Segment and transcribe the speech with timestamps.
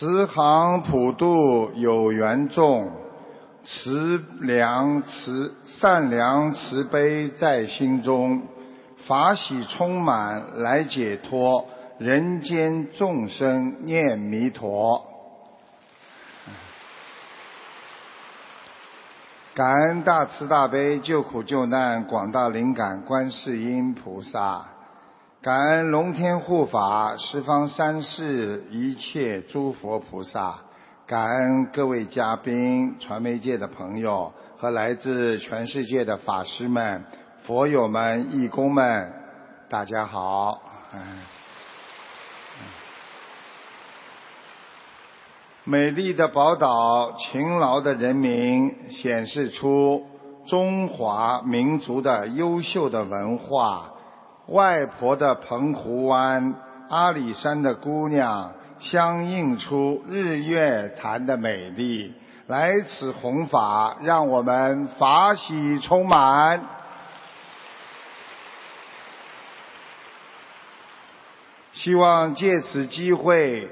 [0.00, 2.90] 慈航普渡有缘众，
[3.62, 8.40] 慈良慈善良慈悲在心中，
[9.06, 11.66] 法喜充满来解脱，
[11.98, 15.04] 人间众生念弥陀。
[19.52, 24.66] 感恩大慈大悲救苦救难广大灵感观世音菩萨，
[25.42, 30.58] 感恩龙天护法十方三世一切诸佛菩萨，
[31.06, 37.06] 感恩各位嘉宾、传媒界的朋友和来自全世界的法师们、
[37.44, 39.10] 佛友们、义工们，
[39.70, 40.60] 大家好。
[45.64, 50.06] 美丽的宝岛，勤劳的人民，显示出
[50.46, 53.94] 中华民族的优秀的文化。
[54.50, 56.54] 外婆的澎湖湾，
[56.88, 62.14] 阿里山的姑娘，相映出日月潭的美丽。
[62.48, 66.60] 来此弘法，让我们法喜充满。
[71.72, 73.70] 希望借此机会。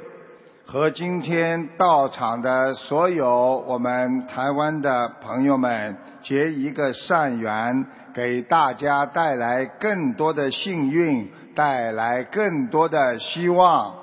[0.65, 13.95] 和今天到场的所有我们台湾的朋友们结一个善缘，给大家带来更多的幸运，带来更多的希望。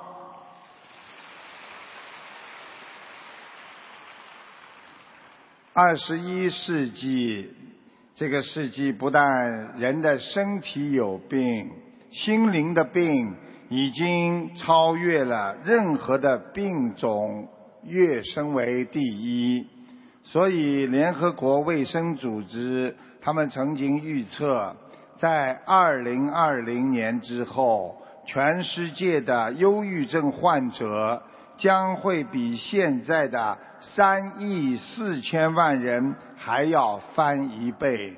[5.72, 7.50] 二十一世纪，
[8.14, 11.70] 这个世纪不但人的身体有病，
[12.10, 13.36] 心灵的病。
[13.68, 17.48] 已经超越了任何的病种，
[17.82, 19.66] 跃升为第一。
[20.22, 22.94] 所以，联合国卫生组织
[23.26, 24.76] 他们曾经预测，
[25.18, 31.20] 在二零二零年之后，全世界的忧郁症患者
[31.58, 38.16] 将会比现在的三亿四千万人还要翻一倍。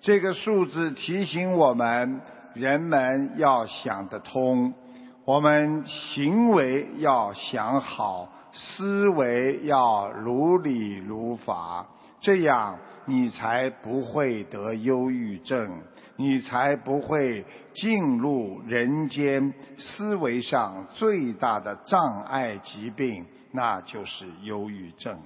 [0.00, 2.20] 这个数字提醒我们。
[2.54, 4.74] 人们要想得通，
[5.24, 11.86] 我们行为要想好，思维要如理如法，
[12.20, 12.76] 这样
[13.06, 15.80] 你才不会得忧郁症，
[16.16, 25.18] 你才不会进入人间思维上最大的障碍疾病，那就是忧郁症。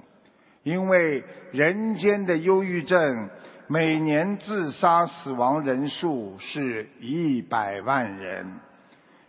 [0.63, 3.29] 因为人间的忧郁症。
[3.69, 8.61] 每年自杀死亡人数是一百万人，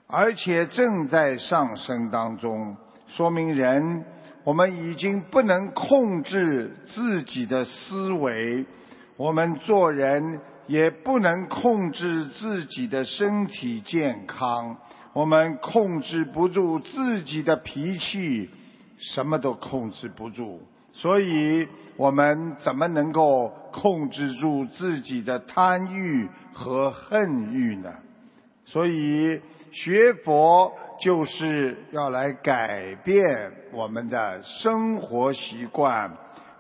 [0.07, 2.77] 而且正在上升当中，
[3.09, 4.05] 说明人
[4.49, 8.65] 我们已经不能控制自己的思维，
[9.19, 14.79] 我们做人也不能控制自己的身体健康，
[15.13, 18.49] 我们控制不住自己的脾气，
[18.97, 20.63] 什么都控制不住。
[20.95, 27.93] 所以我们怎么能够控制住自己的贪欲和恨欲呢？
[28.65, 33.23] 所以学佛就是要来改变
[33.73, 36.11] 我们的生活习惯，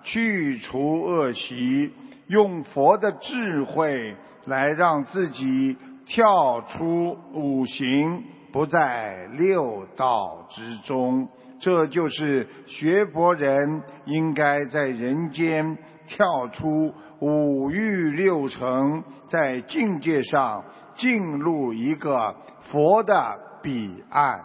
[0.02, 1.92] 去除恶习，
[2.28, 4.14] 用佛的智慧
[4.46, 5.76] 来让自己
[6.06, 11.28] 跳出五行，不在六道之中。
[11.60, 15.76] 这就是学佛人应该在人间
[16.06, 20.64] 跳出五欲六尘，在境界上
[20.94, 22.36] 进入一个
[22.70, 24.44] 佛的彼岸。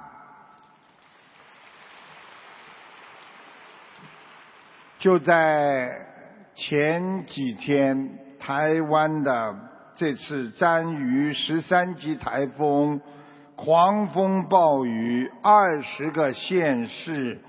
[4.99, 5.89] 就在
[6.55, 9.55] 前几天，台湾的
[9.95, 13.01] 这次沾雨十三级台风。
[13.55, 17.39] 狂风暴雨，二十个县市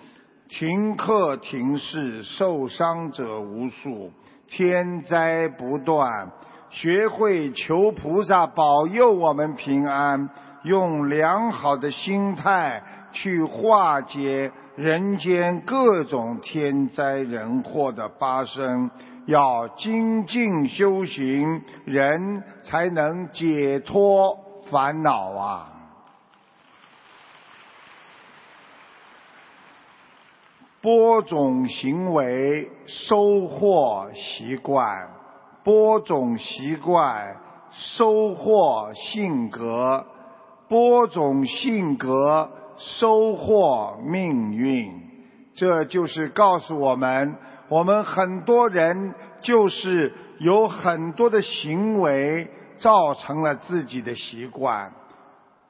[0.50, 4.12] 停课停市，受伤者无数，
[4.46, 6.30] 天灾不断。
[6.68, 10.28] 学会求菩萨保佑我们平安，
[10.64, 12.82] 用良好的心态
[13.12, 18.90] 去化解人间各种天灾人祸的发生。
[19.26, 24.38] 要精进修行，人才能解脱
[24.70, 25.70] 烦恼啊！
[30.82, 35.08] 播种行为，收获习惯；
[35.64, 37.36] 播种习惯，
[37.72, 40.04] 收获性格；
[40.68, 44.90] 播种性格，收获命运。
[45.54, 47.36] 这就是告诉我们，
[47.68, 54.92] 我们很多人就是有很多的行为造成了自己的习惯。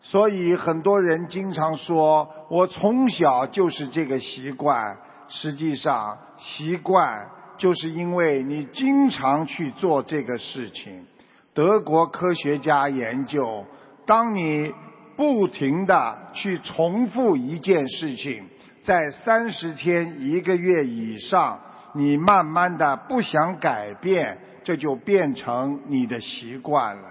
[0.01, 4.97] 所以很多人经常说我从小就是这个习惯，
[5.29, 11.07] 实际上习惯就是因为你经常去做这个事情。
[11.55, 13.65] 德国科学家研究，
[14.07, 14.73] 当你
[15.17, 18.45] 不停的去重复一件事情，
[18.83, 21.59] 在三十天一个月以上，
[21.95, 27.03] 你慢慢的不想改变，这就变成你的习惯了。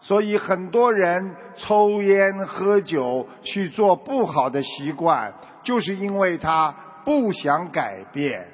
[0.00, 5.32] 所以很多人抽烟喝酒去做不好的习惯，
[5.64, 6.72] 就是因为他
[7.04, 8.46] 不想改变。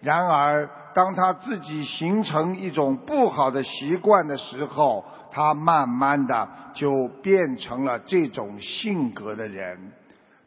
[0.00, 9.92] 然而，当他自己形成一种不好的习惯的时候，他慢慢的就变成了这种性格的人。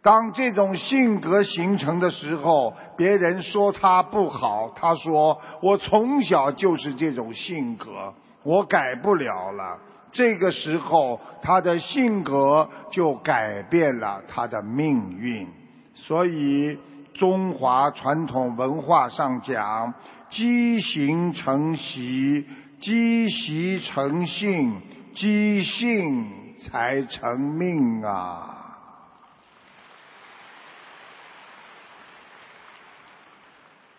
[0.01, 9.79] 当这种性格形成的时候，别人说他不好，他说我从小就是这种性格，我改不了了。
[10.11, 15.47] 这个时候，他的性格就改变了他的命运。
[15.95, 16.77] 所以，
[17.13, 19.93] 中华传统文化上讲，
[20.29, 22.45] 积形成习，
[22.79, 24.81] 积习成性，
[25.15, 28.61] 积性才成命啊！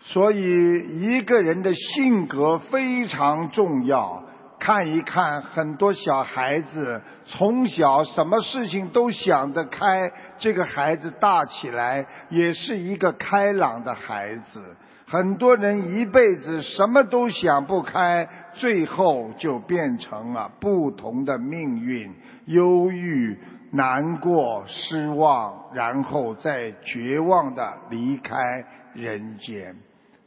[0.01, 4.23] 所以，一个人的性格非常重要。
[4.59, 14.75] 看一看，很多小孩子从小什么事情都想得开，这个孩子大起来也是一个开朗的孩子。
[15.09, 22.13] 很多人一辈子什么都想不开，最后就变成了不同的命运：
[22.45, 23.39] 忧郁、
[23.71, 29.75] 难过、失望，然后再绝望的离开人间。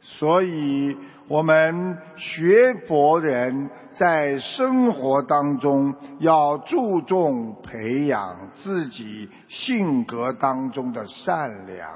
[0.01, 0.97] 所以。
[1.27, 11.89] 我们学佛人在生活当中要注重培养自己性格当中的善良，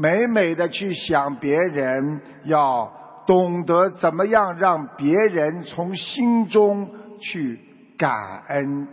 [0.00, 2.92] 美美的去想别人，要
[3.26, 6.88] 懂得怎么样让别人从心中
[7.20, 7.58] 去
[7.98, 8.86] 感恩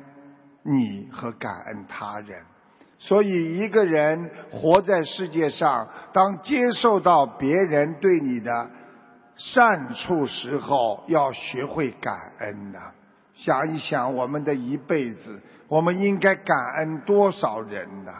[0.64, 2.40] 你和感恩他人。
[2.98, 8.70] 所以，一个人活在世界上，当接受到别人对你的。
[9.38, 12.80] 善处时候要学会感恩呐！
[13.36, 18.14] 想一想，我们的一辈子，我们应该感恩多少人呢？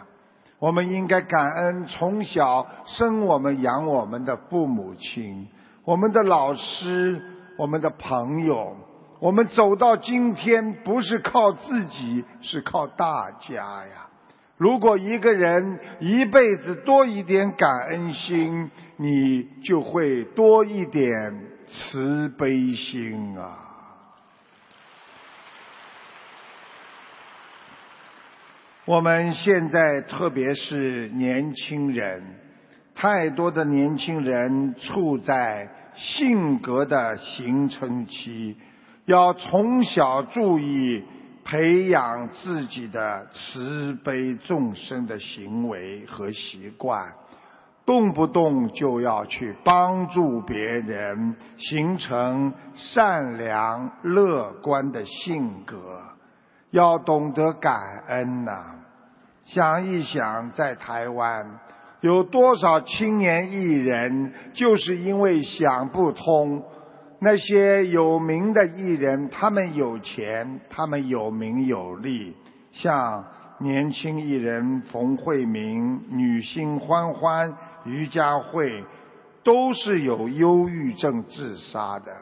[0.58, 5.48] 我们应该感恩从小生我们养我们的父母亲，
[5.84, 7.20] 我们的老师，
[7.56, 8.76] 我们的朋友。
[9.18, 14.06] 我们走到今天，不是靠自己，是靠大家呀。
[14.58, 21.14] 如果一个人一辈子多一点感恩心，你就会多一点
[21.66, 23.65] 慈悲心啊！
[28.86, 32.22] 我们现在特别是年轻人，
[32.94, 38.56] 太多的年轻人处在性格的形成期，
[39.04, 41.02] 要从小注意。
[41.48, 47.06] 培养自己的慈悲众生的行为和习惯，
[47.84, 56.02] 动不动就要去帮助别人，形成善良乐观的性格，
[56.76, 58.74] 要懂得感恩呐。
[59.44, 61.58] 想一想，在台湾
[62.02, 66.62] 有多少青年艺人，就是因为想不通。
[67.18, 72.36] 那些有名的艺人，他们有钱，他们有名有利，
[72.72, 73.24] 像
[73.58, 78.84] 年轻艺人冯慧明、女星欢欢、于佳慧，
[79.42, 82.12] 都是有忧郁症自杀的。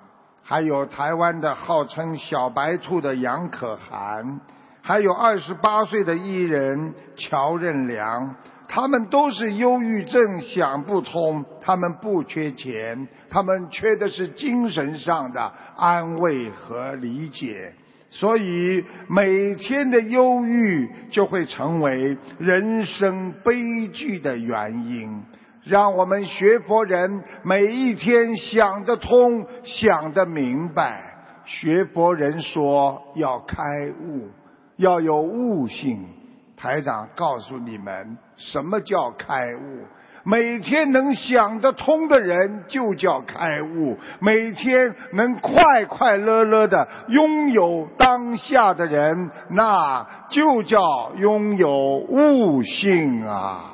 [0.46, 4.40] 还有台湾的号称“小白兔”的杨可涵，
[4.82, 8.36] 还有二十八岁的艺人乔任梁。
[8.68, 11.42] 他们都是忧郁症，想不通。
[11.62, 17.72] 他们不缺钱，他们缺的是精神上的安慰和理解。
[18.10, 25.22] 所以每天的忧郁就会成为人生悲剧的原因。
[25.64, 31.14] 让我们学佛人每一天想得通，想得明白。
[31.46, 33.56] 学佛人说要开
[34.00, 34.28] 悟，
[34.76, 36.06] 要有悟性。
[36.56, 39.84] 台长告诉你们，什么叫开悟？
[40.26, 51.70] 每天能想得通的人就叫开悟；每天能快快乐乐的拥有当下的人，那就叫拥有
[52.08, 53.73] 悟性啊！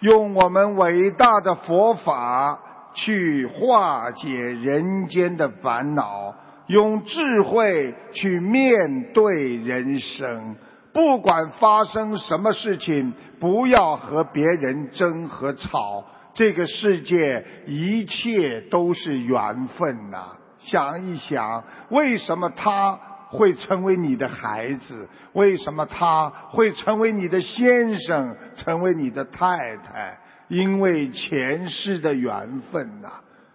[0.00, 2.58] 用我们伟大的佛法
[2.94, 6.34] 去化解人间的烦恼。
[6.66, 10.56] 用智慧去面对人生。
[10.92, 16.04] 不管发生什么事情，不要和别人争和吵。
[16.32, 20.36] 这个世界一切都是缘分呐！
[20.58, 22.98] 想一想，为什么他
[23.30, 25.08] 会成为你的孩子？
[25.32, 28.36] 为什么他会成为你的先生？
[28.56, 30.18] 成为你的太太？
[30.48, 33.08] 因为前世的缘分呐！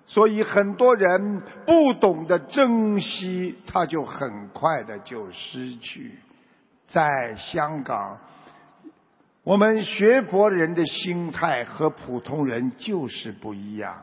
[0.07, 6.19] 所以很多人不懂得珍惜，他就很快的就失去。
[6.87, 8.17] 在香港，
[9.43, 13.93] 我们学佛人的心态和普通人就是不一样。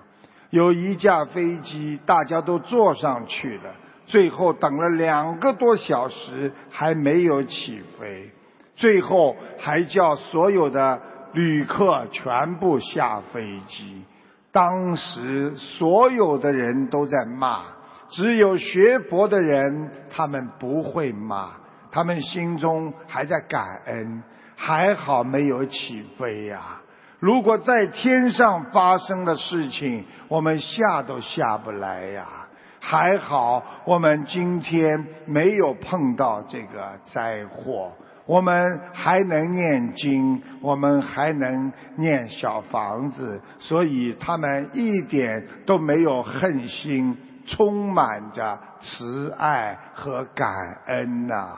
[0.51, 3.75] 有一架飞机，大家都坐上去了，
[4.07, 8.31] 最后等了两个多小时还没有起飞，
[8.75, 11.01] 最后还叫所有的
[11.33, 14.05] 旅客全部下飞机。
[14.51, 17.63] 当时所有的人都在骂，
[18.11, 21.51] 只有学佛的人，他们不会骂。
[21.91, 24.23] 他们心中还在感恩，
[24.57, 26.81] 还好没有起飞呀！
[27.19, 32.42] 如果在天上发生的事情，我们下都下不来呀！
[32.85, 37.93] 还好我们今天没有碰到这个灾祸，
[38.27, 50.53] 我们还能念经，我们还能念小房子，所以他们一点都没有恨心，充满着慈爱和感
[50.87, 51.57] 恩呐！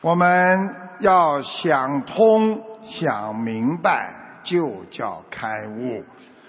[0.00, 4.14] 我们要想通、想明白，
[4.48, 6.02] 就叫开悟。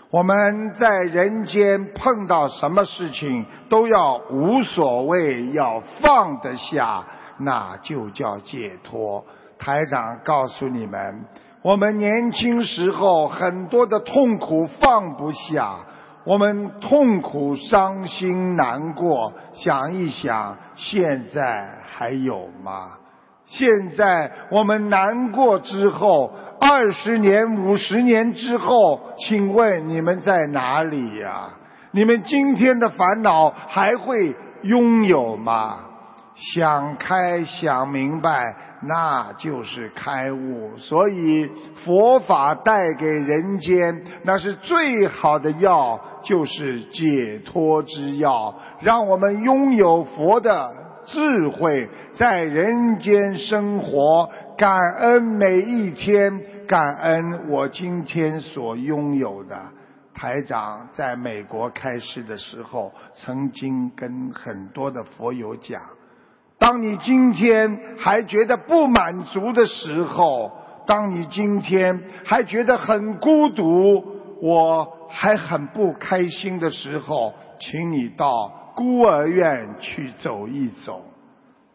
[0.09, 7.03] 我们在人间碰到什么事情，都要无所谓，要放得下，
[7.39, 9.23] 那就叫解脱。
[9.59, 11.25] 台长告诉你们，
[11.61, 15.75] 我们年轻时候很多的痛苦放不下，
[16.23, 22.93] 我们痛苦、伤心、难过，想一想，现在还有吗？
[23.45, 31.49] 现在我们难过之后，二十年、五十年之后，请问你们在哪里呀？
[31.91, 35.79] 你们今天的烦恼还会拥有吗？
[36.35, 40.77] 想开、想明白，那就是开悟。
[40.77, 41.49] 所以
[41.83, 50.69] 佛法带给人间，那是最好的药，就是解脱之药，让我们拥有佛的。
[51.05, 56.39] 智慧在人间生活，感恩每一天，
[56.69, 59.59] 感恩我今天所拥有的。
[60.13, 65.81] 台长在美国开示的时候，曾经跟很多的佛友讲：，
[66.59, 70.51] 当你今天还觉得不满足的时候，
[70.85, 74.05] 当你今天还觉得很孤独，
[74.39, 78.57] 我还很不开心的时候，请你到。
[78.75, 81.03] 孤儿院去走一走。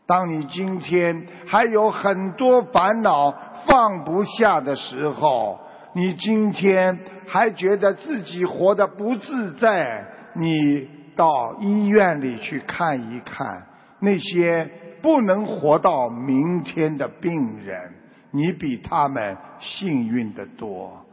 [0.06, 3.34] 当你今天还有很多烦恼
[3.66, 5.58] 放不下的时候，
[5.94, 13.64] 你今天还觉得自己活得不自在，你到医院里去看一看
[14.00, 14.68] 那些
[15.00, 17.32] 不能活到明天的病
[17.64, 17.94] 人，
[18.30, 21.03] 你比他们幸运得多。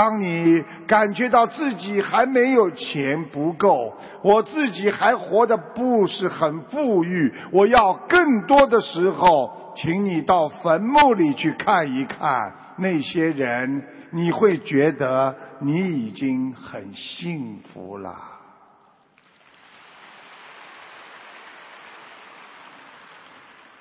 [0.00, 18.16] 当你感觉到自己还没有钱不够，我自己还活得不是很富裕，我要更多的时候，请你到坟墓里去看一看那些人，你会觉得你已经很幸福了。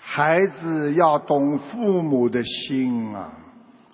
[0.02, 3.32] 孩子要懂父母的心啊。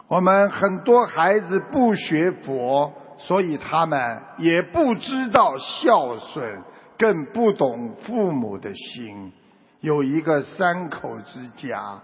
[0.07, 6.61] 我们很多孩子不学佛，所以他们也不知道孝顺，
[6.97, 9.33] 更不懂父母的心。
[9.81, 11.99] 有一个三口之家，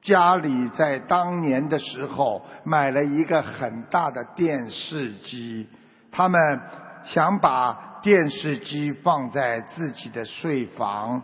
[0.00, 5.68] 家里在当年的时候买了一个很大的电视机，
[6.10, 6.40] 他们
[7.04, 11.22] 想把电视机放在自己的睡房。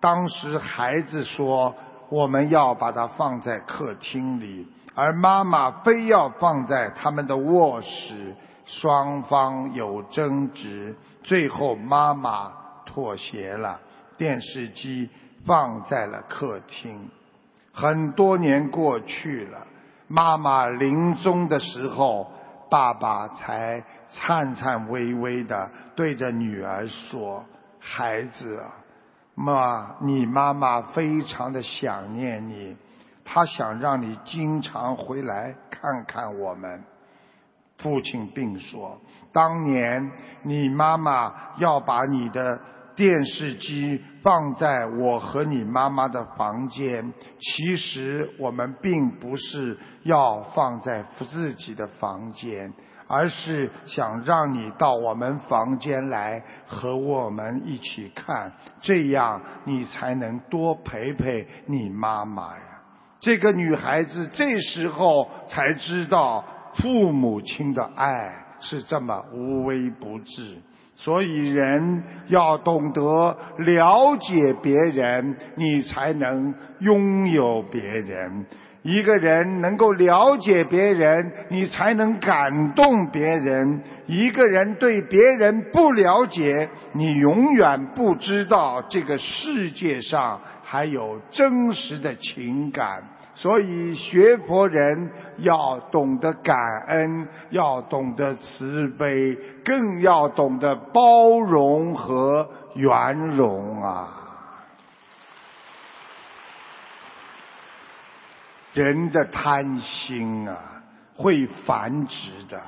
[0.00, 1.74] 当时孩子说
[2.10, 4.66] ：“我们要把它放在客厅里。”
[4.98, 8.34] 而妈妈非要放在他们的卧室，
[8.66, 12.52] 双方有争执，最后妈妈
[12.84, 13.78] 妥协了，
[14.16, 15.08] 电视机
[15.46, 17.08] 放在了客厅。
[17.72, 19.68] 很多年过去了，
[20.08, 22.32] 妈妈临终的时候，
[22.68, 27.44] 爸爸才颤颤巍巍的对着女儿说
[27.78, 28.64] ：“孩子，
[29.36, 32.76] 妈，你妈妈非常的想念你。”
[33.30, 36.82] 他想让你经常回来看看我们。
[37.76, 38.98] 父亲并说
[39.34, 40.10] ：“当年
[40.42, 42.58] 你妈妈要把你的
[42.96, 52.72] 电视机放在我和你妈妈的房间，其实我们并不是要放在自己的房间，
[53.06, 62.62] 而是想让你到我们房间来和我们一起看，这样你才能多陪陪你妈妈呀。”
[63.20, 66.44] 这个女孩子这时候才知道。
[66.74, 70.54] 父母亲的爱是这么无微不至，
[70.94, 78.46] 所以人要懂得了解别人，你才能拥有别人。
[78.82, 83.82] 一个人能够了解别人，你才能感动别人。
[84.06, 93.02] 一个人对别人不了解，你永远不知道这个世界上还有真实的情感。
[93.34, 96.54] 所以，学佛人要懂得感
[96.88, 99.34] 恩，要懂得慈悲，
[99.64, 104.08] 更要懂得包容和圆融啊！
[108.74, 110.82] 人的贪心啊，
[111.14, 112.60] 会繁殖的。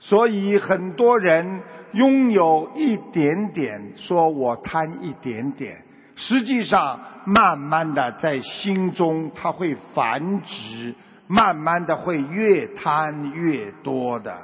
[0.00, 5.85] 所以，很多人拥有一点点，说我贪一点点。
[6.16, 10.94] 实际上，慢慢的在心中，它会繁殖，
[11.28, 14.34] 慢慢的会越贪越多的。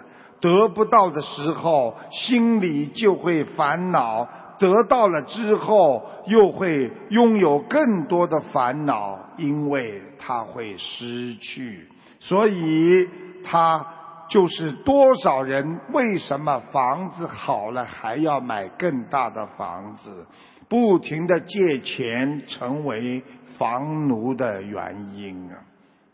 [0.41, 4.27] 得不到的时候，心里就会烦恼；
[4.59, 11.89] 得到了之后，又会拥有更多的烦恼，因为它会失去。
[12.21, 13.09] 所以，
[13.45, 13.85] 他
[14.29, 20.27] 就是多少人为什么房子好了还要买更大的房子？
[20.73, 23.23] 不停的借钱成为
[23.59, 25.61] 房奴的原因啊！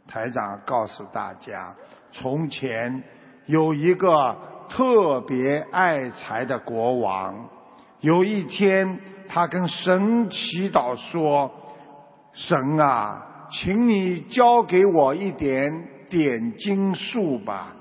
[0.09, 1.73] 台长告诉大家，
[2.11, 3.05] 从前
[3.47, 4.37] 有一个
[4.69, 7.49] 特别爱财的国王，
[8.01, 8.99] 有一天
[9.29, 11.49] 他跟神祈祷说
[12.35, 15.71] ：“神啊，请你交给我一点
[16.11, 17.77] 点金术吧。”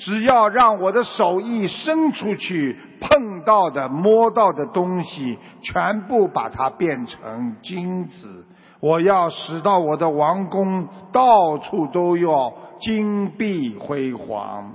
[0.00, 8.46] 只要让我的手一伸出去，碰到的、摸到的东西，全部把它变成金子。
[8.80, 14.72] 我要使到我的王宫到处都要金碧辉煌。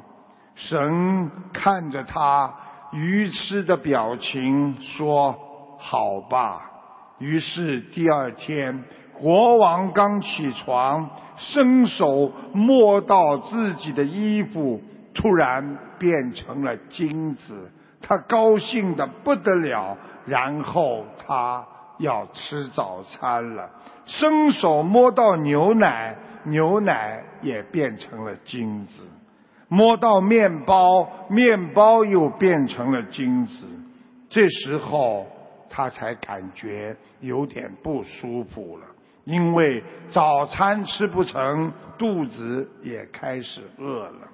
[0.54, 2.54] 神看着他
[2.94, 5.36] 愚痴的表情，说
[5.80, 6.62] ：“好吧。”
[7.18, 8.84] 于是第二天，
[9.20, 14.80] 国王刚起床，伸手摸到自己的衣服。
[15.16, 19.98] 突然变成了金子，他高兴的不得了。
[20.28, 21.64] 然后他
[22.00, 23.70] 要吃早餐了，
[24.06, 29.04] 伸手摸到牛奶，牛奶也变成了金子；
[29.68, 33.68] 摸到面包，面包又变成了金子。
[34.28, 35.28] 这时候
[35.70, 38.86] 他才感觉有点不舒服了，
[39.26, 44.28] 因为早餐吃不成，肚子也开始饿了。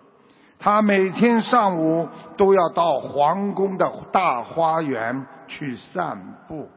[0.62, 6.70] 他每天上午都要到皇宫的大花园去散步。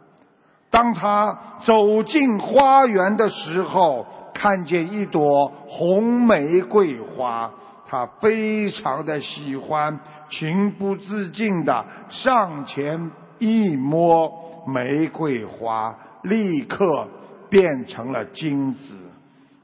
[0.71, 7.51] 当他走进花园的时候，看见一朵红玫瑰花，
[7.87, 14.33] 他非常的喜欢，情不自禁的上前一摸
[14.67, 17.07] 玫瑰花，立刻
[17.51, 18.97] 变成了金子。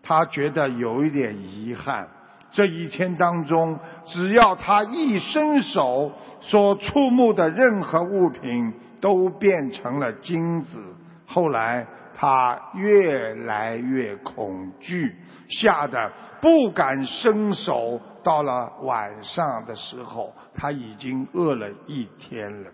[0.02, 2.06] 他觉得有一点遗憾。
[2.52, 6.10] 这一天当中，只要他一伸手，
[6.40, 10.82] 所触目的任何物品都变成了金子。
[11.26, 15.16] 后来他越来越恐惧，
[15.48, 16.10] 吓得
[16.40, 18.00] 不敢伸手。
[18.22, 22.70] 到了晚上的时候，他已经饿了一天了。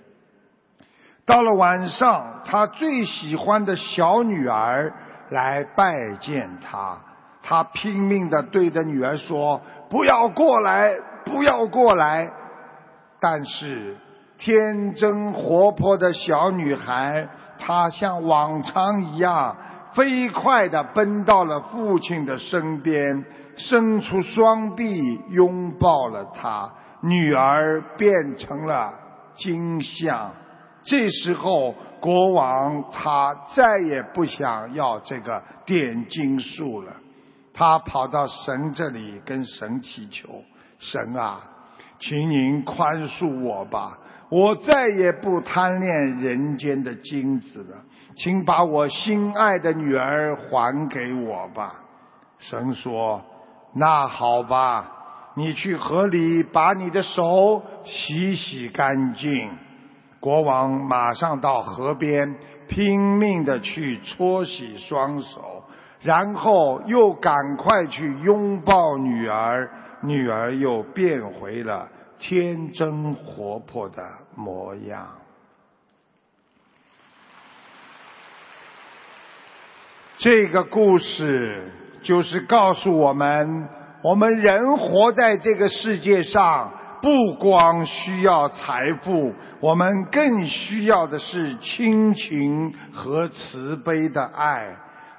[1.24, 4.92] 到了晚上，他最喜欢的小女儿
[5.30, 6.98] 来拜见他。
[7.48, 10.90] 他拼命的对着女儿说：“不要过来，
[11.24, 12.28] 不要过来！”
[13.22, 13.94] 但是
[14.37, 19.56] 天真活泼的小女孩，她像往常一样，
[19.92, 23.24] 飞快的奔到了父亲的身边，
[23.56, 26.68] 伸出双臂拥抱了他。
[27.00, 28.92] 女儿变成了
[29.37, 30.32] 金像。
[30.82, 36.92] 这时候，国王他再也不想要这个点金术了。
[37.58, 40.28] 他跑到神这里跟神祈求
[40.78, 41.40] ：“神啊，
[41.98, 47.82] 请您宽恕我吧，我再也不贪恋人间的金子了，
[48.14, 51.76] 请把我心爱的女儿还给我吧。”
[52.38, 53.24] 神说
[53.74, 59.50] ：“那好吧，你去河里把你的手洗洗干净。”
[60.20, 62.36] 国王马上到河边，
[62.68, 65.55] 拼命的去搓洗双手，
[66.06, 69.68] 然后又赶快去拥抱女儿，
[70.02, 75.08] 女儿又变回了天真活泼的模样。
[80.16, 83.68] 这个故事就是告诉我们，
[84.00, 86.72] 我们人活在这个世界上。
[87.02, 94.74] 不光需要财富，我们更需要的是亲情和慈悲的爱。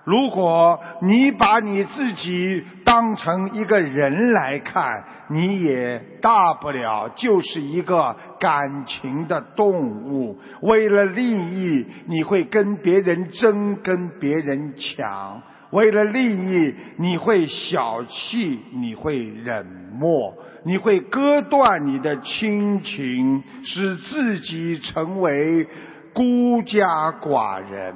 [0.08, 10.40] 如果你把你自己当成一个人来看，你也大不了就是一个感情的动物。
[10.62, 15.42] 为了利益，你会跟别人争，跟别人抢；
[15.72, 20.34] 为了利益，你会小气，你会冷漠。
[20.64, 25.68] 你会割断你的亲情，使自己成为
[26.14, 27.94] 孤家寡人。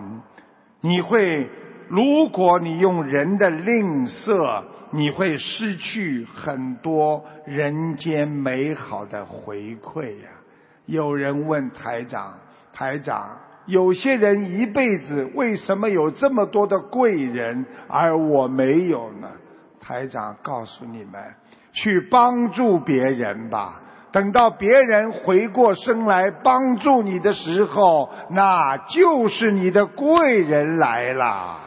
[0.81, 1.49] 你会，
[1.91, 10.29] 如果你用人的吝啬，你会失去很多人间美好的回馈呀。
[10.85, 12.33] 有人问台长，
[12.71, 19.27] 台长，有些人一辈子为什么有这么多的贵人，而我没有呢？
[19.81, 21.21] 台长告诉你们。
[21.73, 23.81] 去帮助别人吧，
[24.13, 31.59] 等到别人回过身来帮助你的时候，那就是你的贵人来了。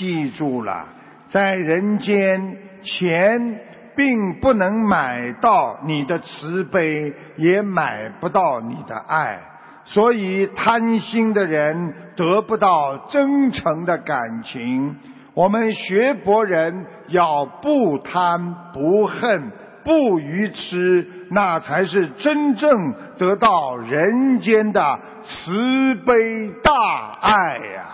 [0.00, 0.88] 记住了，
[1.28, 3.60] 在人间，钱
[3.94, 9.38] 并不能买到你的慈悲，也买不到你的爱，
[9.84, 14.96] 所以贪心的人得不到真诚的感情。
[15.34, 19.52] 我们学佛人要不贪不恨
[19.84, 26.72] 不愚痴，那才是真正得到人间的慈悲大
[27.20, 27.32] 爱
[27.74, 27.89] 呀！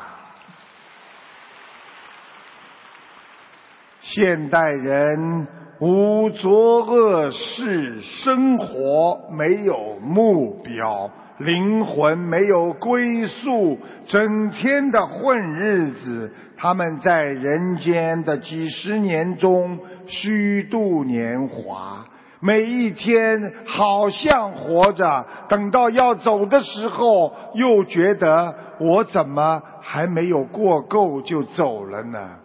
[4.09, 5.49] 现代人
[5.81, 16.31] 无作恶事，生活没有目标，灵魂没有归宿，整天的混日子。
[16.57, 22.07] 他们在人间的几十年中虚度年华，
[22.39, 32.37] 每一天好像活着，等到要走的时候，又觉得我怎么还没有过够就走了呢？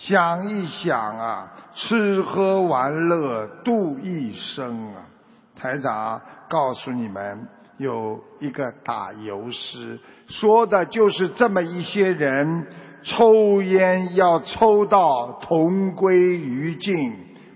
[0.00, 5.02] 想一想啊，吃喝玩乐度一生啊！
[5.56, 12.66] 台长告诉你们，有一个打油诗，说的就是这么一些人。
[13.02, 16.94] 抽烟要抽到同归于尽，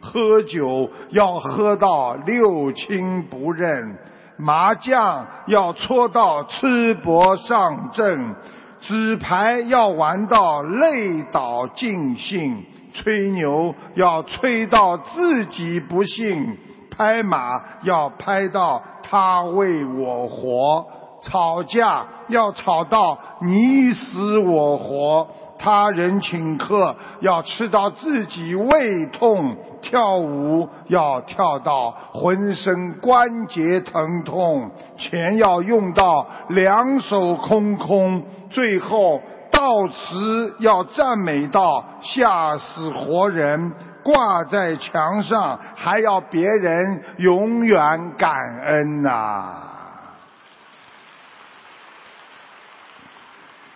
[0.00, 3.98] 喝酒要喝到六亲不认，
[4.36, 8.34] 麻将要搓到吃博上阵，
[8.82, 16.58] 纸牌要玩到累倒尽兴，吹牛要吹到自己不信，
[16.90, 20.84] 拍马要拍到他为我活，
[21.22, 25.28] 吵架要吵到你死我活。
[25.58, 49.68] 他人请客要吃到自己胃痛，跳舞要跳到浑身关节疼痛，钱要用到两手空空，最后悼词要赞美到吓死活人，挂在墙上还要别人永远感恩呐。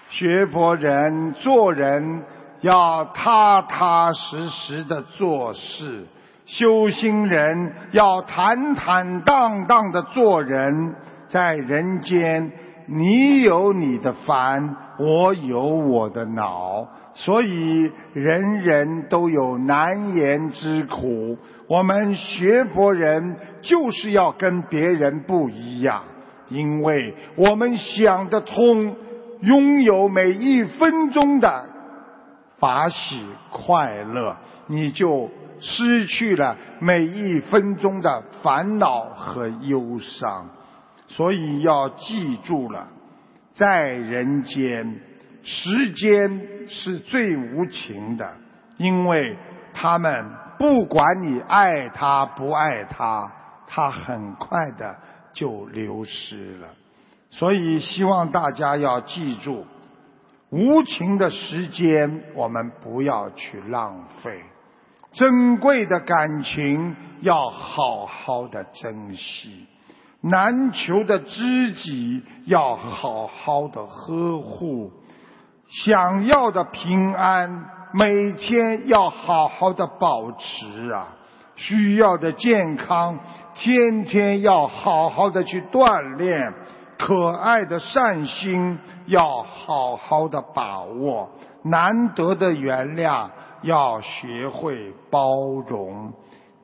[0.08, 2.24] 学佛人做人
[2.60, 6.06] 要踏踏实实的做事，
[6.46, 10.94] 修心人要坦坦荡荡的做人。
[11.28, 12.52] 在人间，
[12.87, 21.37] 你有你的烦，我有我的恼，所以人人都有难言之苦。
[21.68, 26.03] 我们学佛人就是要跟别人不一样，
[26.49, 28.96] 因为我们想得通。
[29.42, 31.66] 拥有每一分钟的
[32.59, 33.22] 法喜
[33.53, 34.35] 快乐，
[34.66, 35.29] 你就
[35.61, 40.49] 失去了每一分钟的烦恼和忧伤。
[41.09, 42.88] 所以要记住了，
[43.53, 45.01] 在人间，
[45.42, 48.37] 时间是最无情的，
[48.77, 49.37] 因为
[49.73, 53.33] 他们不管你爱他不爱他，
[53.66, 54.97] 他很快的
[55.33, 56.69] 就流失了。
[57.31, 59.66] 所以，希望大家要记住，
[60.49, 64.40] 无情的时间，我们不要去浪费；
[65.12, 69.66] 珍贵的感情，要好好的珍惜；
[70.30, 74.90] 难求的知己，要好好的呵护；
[75.68, 81.08] 想要的平安，每天要好好的保持啊！
[81.54, 83.18] 需要的健康，
[83.54, 86.52] 天天要好好的去锻炼。
[86.98, 91.30] 可爱的善心要好好的把握，
[91.62, 93.28] 难得的原谅
[93.62, 95.36] 要学会包
[95.68, 96.12] 容，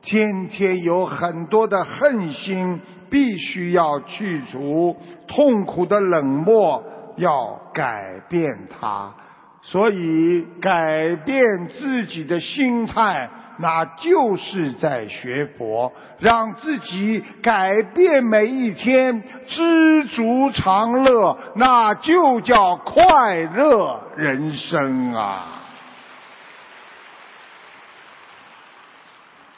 [0.01, 2.81] 天天有很多的恨心
[3.13, 4.97] 必须要去除，
[5.27, 6.83] 痛苦的冷漠
[7.17, 9.13] 要改变它，
[9.61, 13.29] 所以改变自己的心态。
[13.59, 25.45] 那就是在学佛，让自己改变每一天，知足常乐，那就叫快乐人生啊！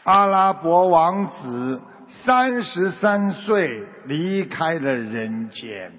[0.03, 1.81] 阿拉伯王子
[2.23, 5.91] 三十三岁离开了人间，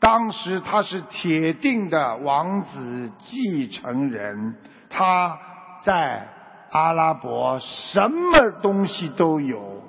[0.00, 4.56] 当时他是铁定的王子继承人，
[4.88, 5.38] 他
[5.84, 6.28] 在。
[6.70, 9.80] 阿拉伯什么东西都有，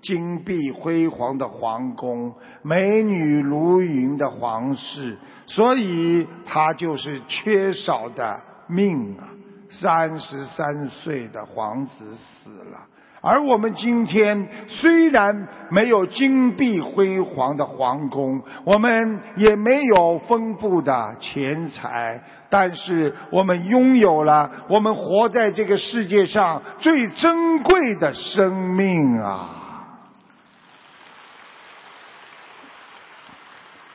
[0.00, 5.18] 金碧辉煌的皇宫，美女如云的皇室，
[5.48, 9.26] 所以他就是缺少的命啊！
[9.68, 12.86] 三十三岁的皇子死了，
[13.20, 22.22] 而我们今天虽然没有金碧辉煌的皇宫，我们也没有丰富的钱财。
[22.50, 29.50] 但是我们拥有了我们活在这个世界上最珍贵的生命啊！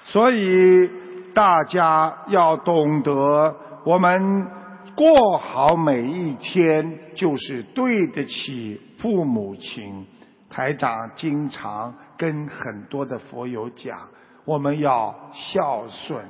[0.03, 0.87] 所以
[1.33, 3.55] 大家要懂得，
[3.85, 4.45] 我们
[4.93, 10.07] 过好每一天，就是对得起父母亲。
[10.49, 14.07] 台长经常跟很多的佛友讲，
[14.45, 16.23] 我们要孝顺。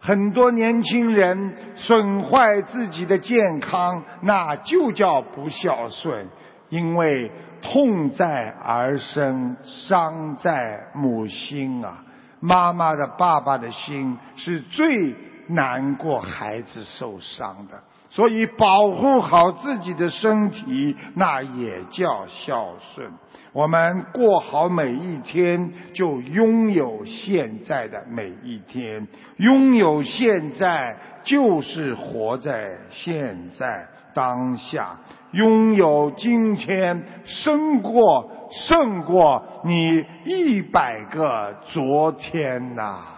[0.00, 6.26] 很多年轻人损坏自己的健康，那就叫不孝顺。
[6.70, 12.02] 因为痛在儿身，伤在母心啊！
[12.40, 15.14] 妈妈的、爸爸的心是最
[15.48, 17.82] 难过孩子受伤的。
[18.14, 23.10] 所以保护好自己的身体，那也叫孝顺。
[23.52, 29.04] 我们过好每一天，就拥有现在的每一天。
[29.38, 34.96] 拥有现在，就是活在现在当下。
[35.32, 43.13] 拥有今天，胜过胜过你一百个昨天呐。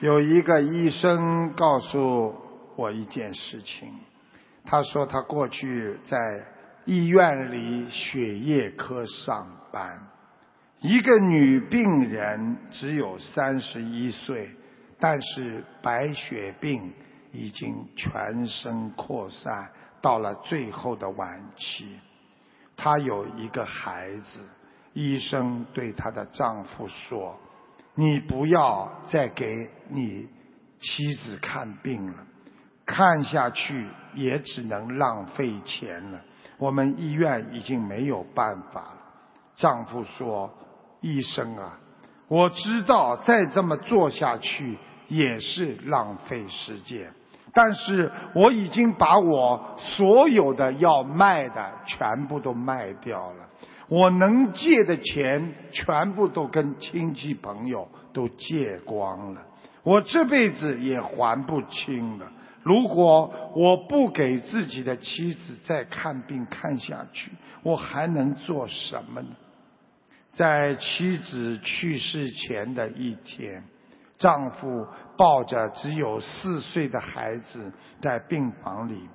[0.00, 2.34] 有一个医生告诉
[2.74, 3.92] 我一件事情，
[4.64, 6.16] 他说他过去在
[6.86, 10.00] 医院里血液科上班，
[10.80, 14.48] 一个女病人只有三十一岁，
[14.98, 16.94] 但是白血病
[17.30, 19.68] 已经全身扩散
[20.00, 21.94] 到了最后的晚期，
[22.74, 24.40] 她有一个孩子，
[24.94, 27.38] 医生对她的丈夫说。
[28.00, 30.26] 你不要再给你
[30.80, 32.14] 妻子看病了，
[32.86, 36.18] 看下去也只能浪费钱了。
[36.56, 38.98] 我们医院已经没有办法了。
[39.54, 40.50] 丈夫说
[41.02, 41.78] ：“医生啊，
[42.26, 47.12] 我知道再这么做下去也是浪费时间，
[47.52, 53.46] 但是我已经把我所有的要卖的全部都卖掉了。”
[53.90, 59.42] 我能借的钱全部都跟亲戚朋友都借光了，
[59.82, 62.30] 我这辈子也还不清了。
[62.62, 67.32] 如果我不给自己的妻子再看病看下去，
[67.64, 69.30] 我还能做什么呢？
[70.34, 73.64] 在妻子去世前的一天，
[74.18, 74.86] 丈夫
[75.18, 79.08] 抱着只有四岁的孩子在病房里，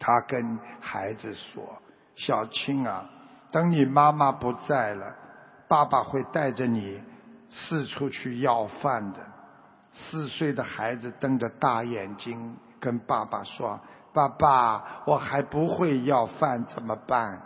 [0.00, 1.80] 他跟孩子说
[2.16, 3.08] ：“小青啊。”
[3.50, 5.14] 等你妈妈不在了，
[5.68, 7.00] 爸爸会带着你
[7.50, 9.18] 四处去要饭的。
[9.92, 13.80] 四岁的孩子瞪着大眼睛跟爸爸说
[14.12, 17.40] ：“爸爸，我还不会要饭，怎么办？”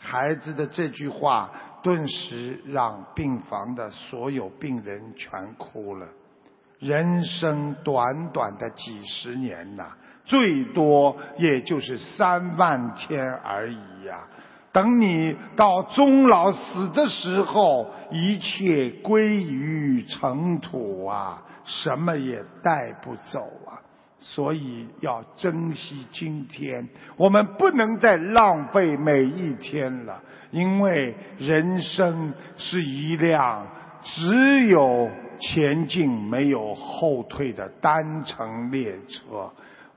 [0.00, 1.50] 孩子的这句话
[1.82, 6.06] 顿时让病房的所有病人全哭了。
[6.78, 9.92] 人生短短的几十年呐，
[10.24, 14.26] 最多也就是三万天而已呀。
[14.74, 23.78] 等你到终老死的时候，一切归于尘土啊，什么也带不走啊。
[24.18, 33.68] 所以要珍惜今天，我们不能再浪费每一天了，因为人生是一辆
[34.02, 35.08] 只有
[35.38, 39.52] 前进没有后退的单程列车。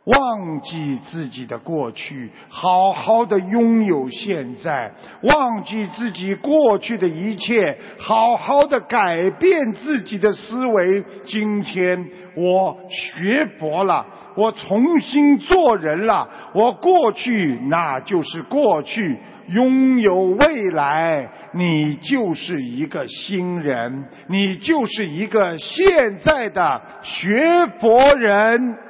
[0.08, 4.92] 忘记自己的过去，好好的拥有现在；
[5.24, 11.04] 忘记自己过去的一切，好好的改变自己的思维。
[11.26, 14.06] 今天我学佛了，
[14.38, 16.30] 我重新做人了。
[16.54, 19.18] 我过去那就是过去，
[19.50, 28.87] 拥有未来，你就是一个新人，你就是一个现在的学佛人。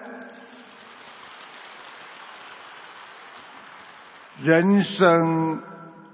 [4.43, 5.59] 人生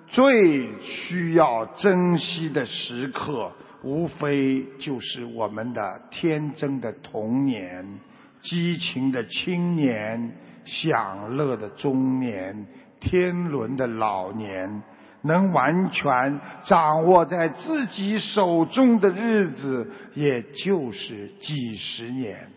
[0.08, 3.52] 最需要珍惜的时刻，
[3.84, 8.00] 无非就是我们的天真的童年、
[8.42, 10.32] 激情的青年、
[10.64, 12.66] 享乐的中年、
[13.00, 14.84] 天伦的老年。
[15.26, 22.50] 能完全掌握在自己手中的日子，也就是几十年。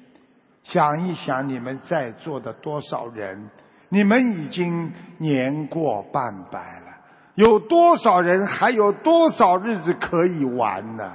[0.65, 3.49] 想一想，你们在座的多少人？
[3.89, 6.97] 你们已经年过半百了，
[7.35, 11.13] 有多少人还有多少日子可以玩呢？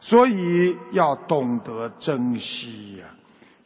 [0.00, 3.06] 所以要懂得珍惜呀！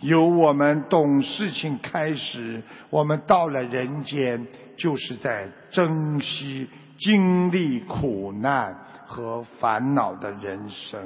[0.00, 11.00] 由我们懂事情开始，我们到了人间，就是在珍惜经历苦难和烦恼的人生。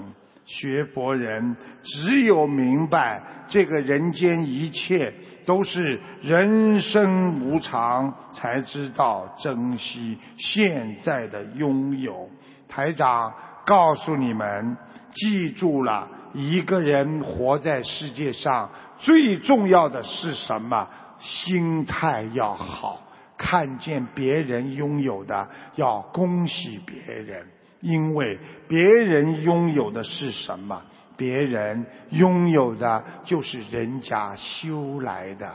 [0.47, 5.13] 学佛人只有明白这个人间一切
[5.45, 12.31] 都是人生无常，才知道珍惜现在的拥有。
[12.69, 14.77] 台长告诉你们，
[15.13, 20.89] 记住了，一个人活在世界上最重要的是什么？
[21.19, 23.01] 心态要好，
[23.39, 27.47] 看见别人拥有的要恭喜别人。
[27.81, 30.83] 因为别人拥有的是什么？
[31.17, 35.51] 别人拥有的就是人家修来的。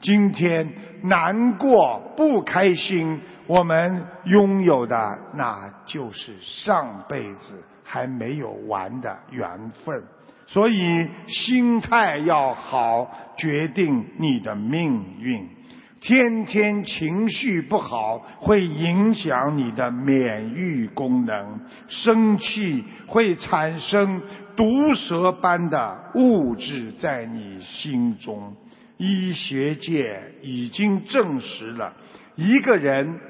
[0.00, 10.02] 今天难过不开心，我们拥有的那就是上辈子还没有完的缘分。
[10.46, 15.48] 所以心态要好，决定你的命运。
[16.02, 21.60] 天天情绪不好，会影响你的免疫功能。
[21.86, 24.20] 生气会产生
[24.56, 28.52] 毒蛇般的物质在你心中。
[28.96, 31.92] 医学界已经证实了，
[32.34, 33.20] 一个人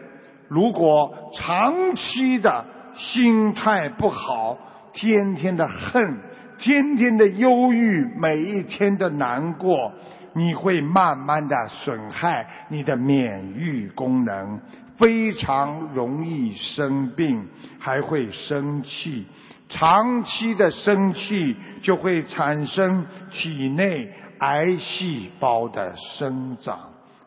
[0.48, 2.64] 如果长期的
[2.96, 4.56] 心态不好，
[4.94, 6.18] 天天的恨，
[6.58, 9.92] 天天的忧郁，每一天的难过。
[10.34, 14.60] 你会慢慢的损害你的免疫功能，
[14.96, 17.46] 非常容易生病，
[17.78, 19.26] 还会生气。
[19.68, 26.78] 长期的生气就会产生体内癌细胞的生长。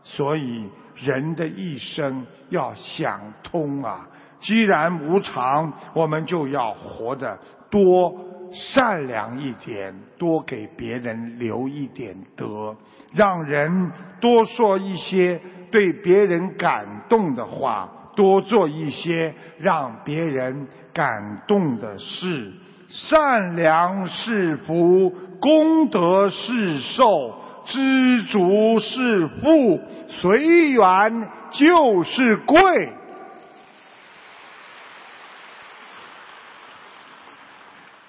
[0.04, 4.08] 所以人的一生要想通啊！
[4.40, 7.38] 既然无常，我们就要活得
[7.70, 8.16] 多。
[8.54, 12.74] 善良一点，多给别人留一点德，
[13.16, 22.52] 让人多说一些对别人感动的话，多做一些让别人感动的事。
[22.90, 25.10] 善良是福，
[25.42, 32.94] 功德是寿，知足是富，随缘就是贵。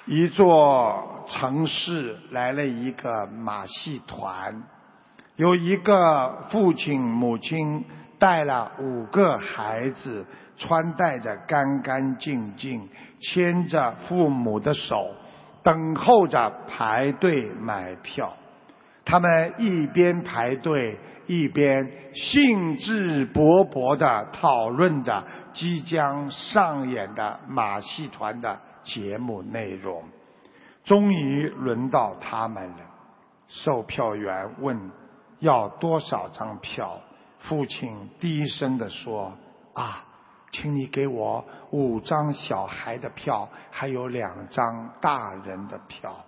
[0.05, 4.63] 一座城市来了一个马戏团，
[5.37, 7.85] 有一个父亲母亲
[8.19, 10.25] 带了五个孩子，
[10.57, 12.89] 穿戴的干干净净，
[13.21, 15.11] 牵着父母的手，
[15.63, 18.35] 等候着排队买票。
[19.05, 28.61] 他们一边排队，一边兴致勃勃地讨论着即将上演的马戏团的。
[28.87, 30.05] 节目内容，
[30.85, 32.77] 终于轮到他们了。
[33.49, 34.79] 售票员问
[35.41, 36.99] ：“要多少张票？”
[37.41, 39.33] 父亲低声地说
[39.75, 40.05] ：“啊，
[40.51, 46.25] 请你给我五张小孩的票，还有两张大人的票。”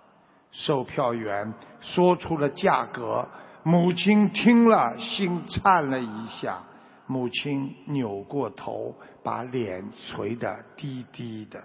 [0.51, 3.27] 售票员说出了价格，
[3.63, 6.63] 母亲听了心颤了一下。
[7.05, 11.59] 母亲扭过头，把脸垂得低低的，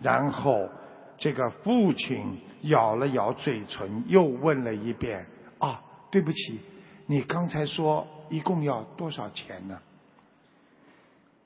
[0.00, 0.68] 然后
[1.16, 5.26] 这个父亲咬了咬嘴唇，又问了一遍：“，
[6.16, 6.58] 对不起，
[7.04, 9.78] 你刚才说一共要多少钱呢？”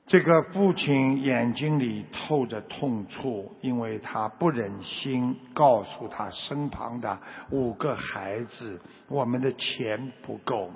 [0.06, 7.18] 这个父亲眼睛里透着痛楚，因为他不忍心告诉他身旁的
[7.50, 10.70] 五个孩子，我们的钱不够。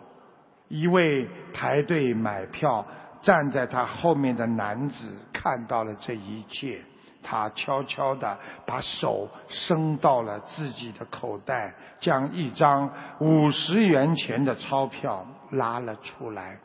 [0.67, 2.85] 一位排队买票
[3.23, 6.83] 站在他后面的男子看到了这一切，
[7.25, 16.57] 他悄悄地把手伸到了自己的口袋，将一张五十元钱的钞票拉了出来，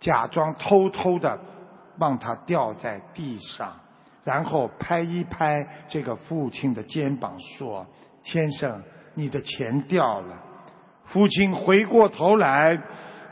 [0.00, 1.38] 假装偷偷的。
[1.96, 3.72] 让他掉在地上，
[4.24, 7.86] 然后拍一拍这个父亲的肩膀，说
[8.24, 8.82] ：“先生，
[9.14, 10.36] 你的钱掉了。”
[11.06, 12.76] 父亲回过头来，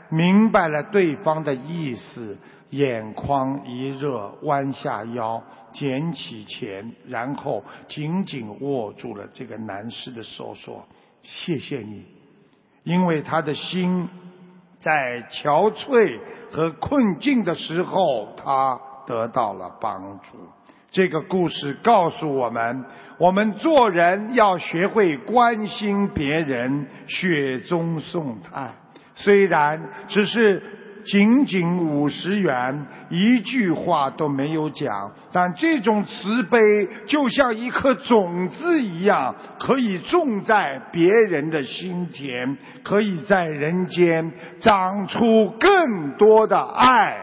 [0.07, 2.37] 明白了对方的意思，
[2.73, 10.83] 眼眶一热，弯下腰捡起钱，然后紧紧握住了这个男士的手，说
[11.21, 12.03] ：“谢谢你，
[12.83, 14.09] 因为他的心。”
[14.81, 16.19] 在憔悴
[16.51, 20.37] 和困境的时候，他得到了帮助。
[20.91, 22.83] 这个故事告诉我们：
[23.19, 28.73] 我们做人要学会关心别人，雪中送炭。
[29.13, 30.61] 虽然只是。
[31.05, 36.59] 仅仅五十元，一句话都没有讲，但这种慈悲
[37.05, 47.17] 就像一颗种子一样，可以种在别人的心田，可以在人间长出更多的爱。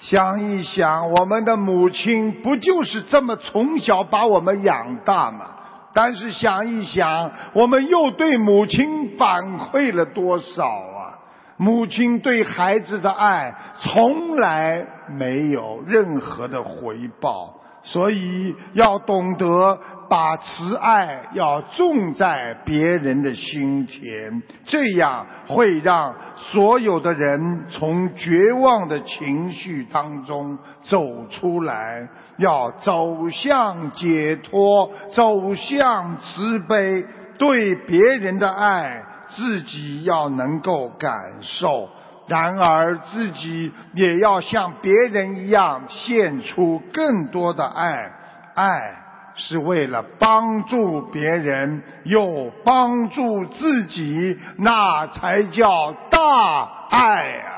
[0.00, 5.50] 想一想，我们的母亲不就是这么从小把我们养大吗？
[5.96, 11.16] 但是想一想，我们又对母亲反馈了多少啊？
[11.56, 17.54] 母亲对孩子的爱从来没有任何的回报。
[17.86, 19.78] 所以要懂得
[20.10, 32.08] 把慈爱要种在别人的心田，这样会让所有的人从绝望的情绪当中走出来，
[32.38, 37.04] 要走向解脱，走向慈悲，
[37.38, 41.88] 对别人的爱自己要能够感受。
[42.26, 48.12] 然而，自己也要像别人一样献出更多的爱。
[48.54, 49.02] 爱
[49.34, 57.52] 是为了帮助别人，又帮助自己，那才叫大爱啊！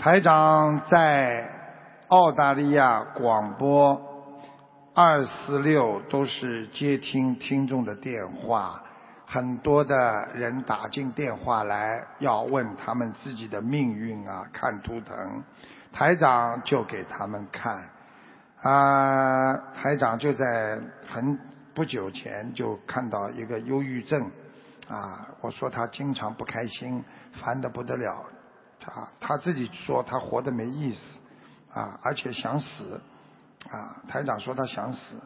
[0.00, 1.50] 台长在
[2.06, 4.00] 澳大利亚广播
[4.94, 8.80] 二四六都是接听听众的电话。
[9.30, 15.44] 很多的人打进电话来，要问他们自己的命运啊，看图腾，
[15.92, 17.90] 台长就给他们看。
[18.62, 21.38] 啊，台长就在很
[21.74, 24.30] 不久前就看到一个忧郁症，
[24.88, 27.04] 啊，我说他经常不开心，
[27.34, 28.24] 烦得不得了，
[28.80, 31.18] 他他自己说他活得没意思，
[31.74, 32.98] 啊，而且想死，
[33.70, 35.16] 啊，台长说他想死。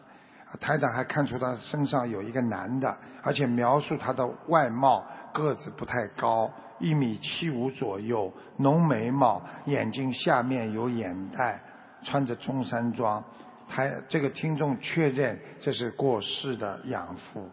[0.61, 11.61] 台长还看出他身上有一个男的，而且描述他的外貌，个子不太高，一米七五左右，浓眉毛，眼睛下面有眼袋，
[12.03, 13.23] 穿着中山装。
[13.69, 17.49] 台这个听众确认这是过世的养父。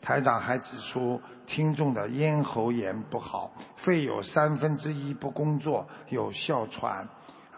[0.00, 7.08] 台长还指出，听众的咽喉炎不好，肺有三分之一不工作，有哮喘，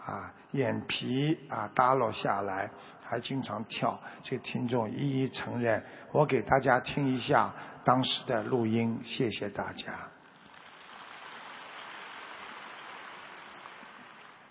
[0.03, 2.69] 啊，眼皮啊耷落下来。
[3.09, 5.83] 还经常跳，这个听众一一承认。
[6.11, 7.51] 我给大家听一下
[7.83, 9.91] 当时的录音，谢谢大家。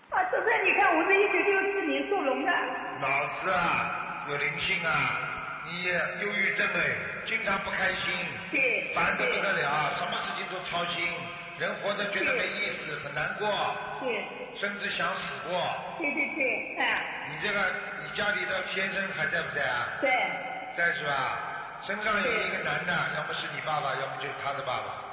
[0.09, 2.51] 啊，这在你看，我是一九六四年属龙的。
[2.51, 3.07] 脑
[3.41, 4.91] 子啊，有灵性啊，
[5.65, 5.85] 你
[6.21, 8.13] 忧郁症哎，经常不开心，
[8.51, 11.07] 对，烦得不得了，什么事情都操心。
[11.59, 13.51] 人活着觉得没意思，很难过，
[13.99, 14.23] 对，
[14.55, 15.61] 甚至想死过。
[15.97, 17.27] 对对对，哎。
[17.29, 17.59] 你这个，
[17.99, 19.87] 你家里的先生还在不在啊？
[20.01, 20.09] 在。
[20.77, 21.37] 在是吧？
[21.81, 25.03] 身上有一个男的，要么是你爸爸，要么就是他的爸爸。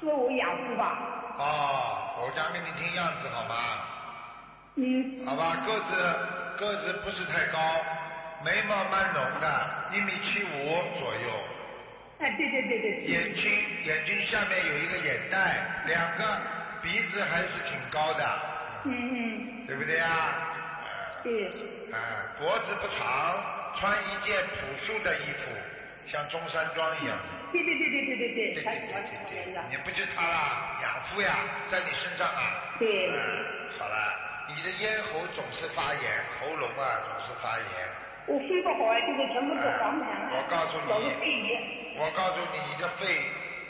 [0.00, 0.98] 是我养父吧？
[1.38, 3.54] 哦，我讲给你听样子好吗？
[4.74, 5.24] 嗯。
[5.24, 6.18] 好吧，个子
[6.58, 7.58] 个子不是太高，
[8.44, 11.30] 眉毛蛮浓的，一米七五左右。
[12.30, 13.04] 对对对对对。
[13.04, 13.44] 眼睛
[13.84, 16.40] 眼睛下面有一个眼袋，两个
[16.82, 18.40] 鼻子还是挺高的。
[18.84, 19.66] 嗯嗯。
[19.66, 20.52] 对不对呀？
[21.22, 21.46] 对。
[21.92, 21.98] 啊，
[22.38, 23.36] 脖子不长，
[23.78, 25.50] 穿一件朴素的衣服，
[26.06, 27.16] 像中山装一样。
[27.52, 28.54] 对对对对对对对。
[28.54, 30.80] 对对对对对，你不就他了？
[30.82, 31.36] 养父呀，
[31.68, 32.76] 在你身上啊。
[32.78, 33.08] 对。
[33.08, 33.16] 嗯，
[33.78, 33.96] 好了，
[34.48, 36.02] 你的咽喉总是发炎，
[36.40, 38.03] 喉咙啊总是发炎。
[38.26, 41.60] 我肺不好啊，就是全部是黄痰啊，我告诉你老是肺炎。
[41.96, 43.20] 我告诉你，你的肺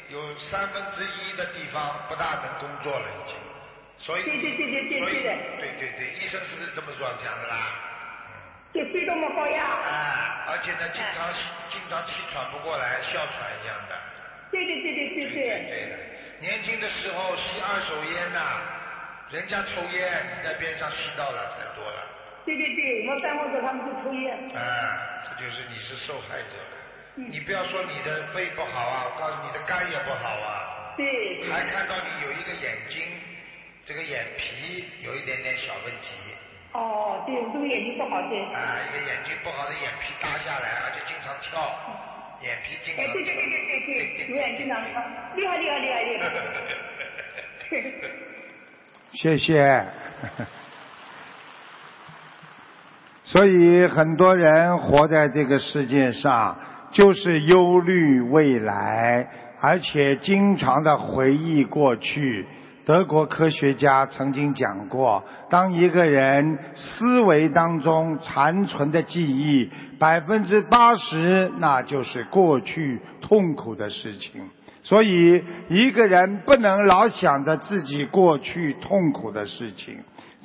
[0.09, 3.37] 有三分之一的地方不大能工作了，已经。
[3.99, 7.75] 所以对对对对对对的对对对，医生是不是这么说讲的啦？
[8.73, 9.65] 对肺都没高压。
[9.65, 11.33] 啊，而且呢，经常
[11.71, 13.95] 经常气喘不过来，哮喘一样的。
[14.51, 15.67] 对对对对对对对。
[15.67, 15.99] 对的，
[16.41, 18.61] 年轻的时候吸二手烟呐、
[19.31, 22.01] 人家抽烟，你在边上吸到了，太多了。
[22.45, 24.37] 对对对，我办公室他们就抽烟。
[24.55, 24.61] 啊，
[25.25, 26.57] 这就是你是受害者。
[27.17, 31.49] 嗯你不要说你的肺不好啊，我告诉你的肝也不好啊，对对。
[31.49, 33.01] 还看到你有一个眼睛，
[33.87, 36.11] 这个眼皮有一点点小问题。
[36.73, 38.43] 哦，对，我这个眼睛不好，对。
[38.53, 41.71] 啊，一个眼睛不好的眼皮耷下来，而且经常跳，
[42.43, 43.15] 眼皮经常哎，跳。
[43.15, 45.01] 对对对对对对，有眼睛常跳，
[45.39, 46.31] 厉害厉害厉害厉害。
[49.15, 49.87] 谢谢。
[53.25, 56.59] 所以很多人活在这个世界上，
[56.91, 59.27] 就是忧虑未来，
[59.61, 62.47] 而且经常的回忆过去。
[62.85, 74.43] 德国科学家曾经讲过，当一个人思维当中残存的记忆百分之八十，那就是过去痛苦的事情。
[74.83, 79.97] 所以，一个人不能老想着自己过去痛苦的事情，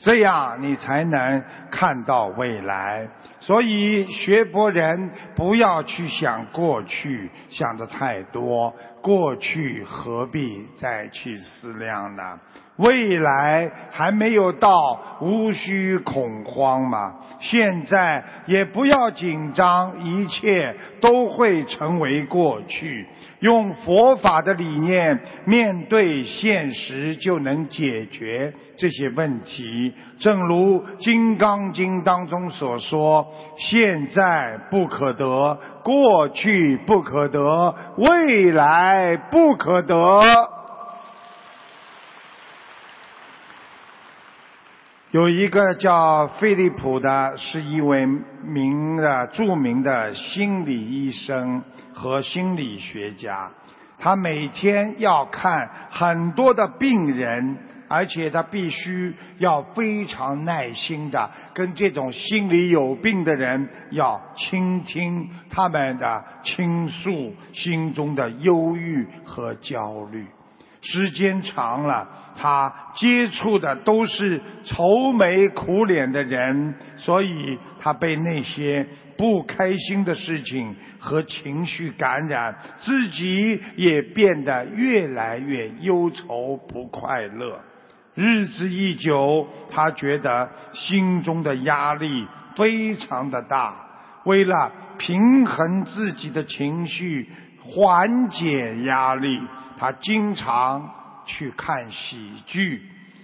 [0.01, 3.07] 这样你才能看到未来。
[3.41, 12.39] 所以，学佛人不要去想过去，想的太多，过去何必再去思量呢？
[12.79, 17.15] 未来还没有到，无需恐慌嘛。
[17.39, 23.07] 现在也不要紧张，一切都会成为过去。
[23.39, 29.93] 用佛法的理念面对现实，就能解决这些问题。
[30.19, 33.25] 正如《金刚经》当中所说
[33.57, 39.95] ：“现在不可得，过去不可得，未来不可得。”
[45.11, 48.05] 有一个叫菲利普的，是一位
[48.43, 53.49] 名的著名的心理医生和心理学家。
[53.97, 57.57] 他每天要看很多的病人，
[57.87, 70.27] 而且他必须要非常耐心的跟这种心理有病的人要倾听他们的倾诉心中的忧郁和焦虑。
[70.81, 72.07] 时间长了，
[72.37, 87.59] 他接触的都是愁眉苦脸的人，所以他被那些不开心的事情和情绪感染，自己也变得越来越忧愁不快乐。
[88.15, 93.87] 日子一久，他觉得心中的压力非常的大。
[94.25, 97.29] 为了平衡自己的情绪，
[97.71, 99.39] 缓解压力，
[99.77, 100.89] 他经常
[101.25, 102.81] 去看喜剧，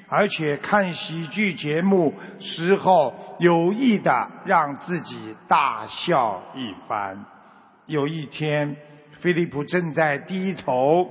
[0.08, 7.26] 而且看喜剧节目时候有意的让自己大笑一番。
[7.88, 8.76] 有一天，
[9.22, 11.08] 菲利普正在低头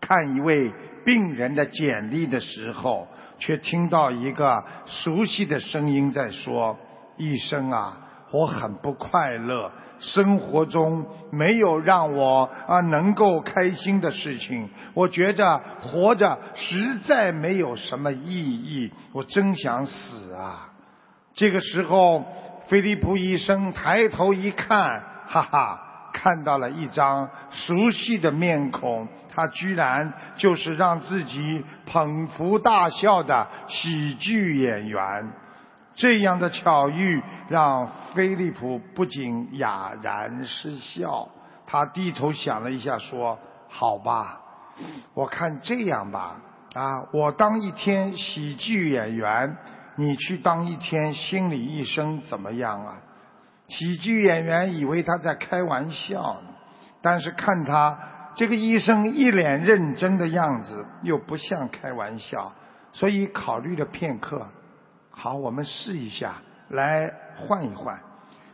[0.00, 0.72] 看一位
[1.04, 3.08] 病人的简历的时候，
[3.38, 6.78] 却听到一个熟悉的声音在说
[7.16, 20.70] ：“医生啊，我很不快乐，生活中没有让我啊能够开心的事情，我觉得活着实在没有什么意义，我真想死啊！”
[21.34, 22.24] 这个时候，
[22.66, 25.84] 菲利普医生抬头一看，哈哈。
[26.10, 35.30] 看到了一张熟悉的面孔，他居然就是让自己捧腹大笑的喜剧演员。
[35.98, 41.28] 这样的巧遇让菲利普不仅哑然失笑，
[41.66, 43.36] 他低头想了一下，说
[43.68, 44.40] ：“好吧，
[45.12, 46.40] 我看这样吧，
[46.74, 49.56] 啊，我当一天喜剧演员，
[49.96, 52.98] 你去当一天心理医生，怎么样啊？”
[53.66, 56.36] 喜剧演员以为他在开玩笑，
[57.02, 57.98] 但是看他
[58.36, 62.52] 这个医生一脸认真的样子，又不像开玩笑，
[62.92, 64.46] 所以考虑了片刻，
[65.20, 66.36] 好，我们试一下，
[66.68, 67.98] 来换一换。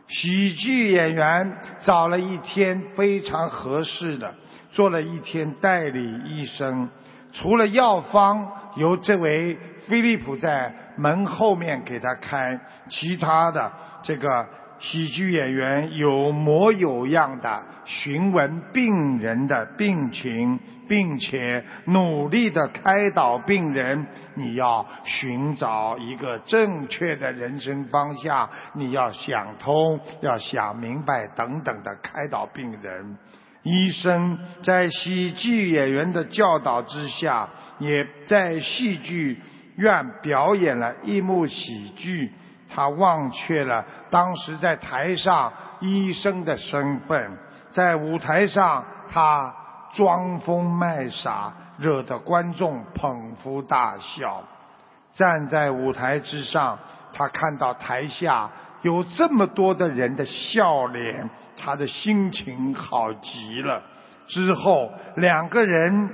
[0.07, 4.33] 喜剧演员找了一天非常合适的，
[4.71, 6.89] 做了一天代理医生，
[7.31, 9.55] 除了药方由这位
[9.87, 12.59] 菲利普在门后面给他开，
[12.89, 14.47] 其他的这个。
[14.77, 24.05] 喜剧演员有模有样的询问病人的病情，并且努力的开导病人。
[24.35, 33.17] 你要寻找一个正确的人生方向，你要想通，要想明白，等等的开导病人。
[33.63, 39.41] 医生在喜剧演员的教导之下，也在戏剧
[39.77, 42.31] 院表演了一幕喜剧。
[42.67, 47.31] 他忘却了当时在台上医生的身份，
[47.71, 49.55] 在舞台上他
[49.95, 54.43] 装疯卖傻，惹得观众捧腹大笑。
[55.13, 56.77] 站在舞台之上，
[57.13, 63.81] 他看到台下有这么多的人的笑脸，他的心情好极了。
[64.27, 66.09] 之后两个人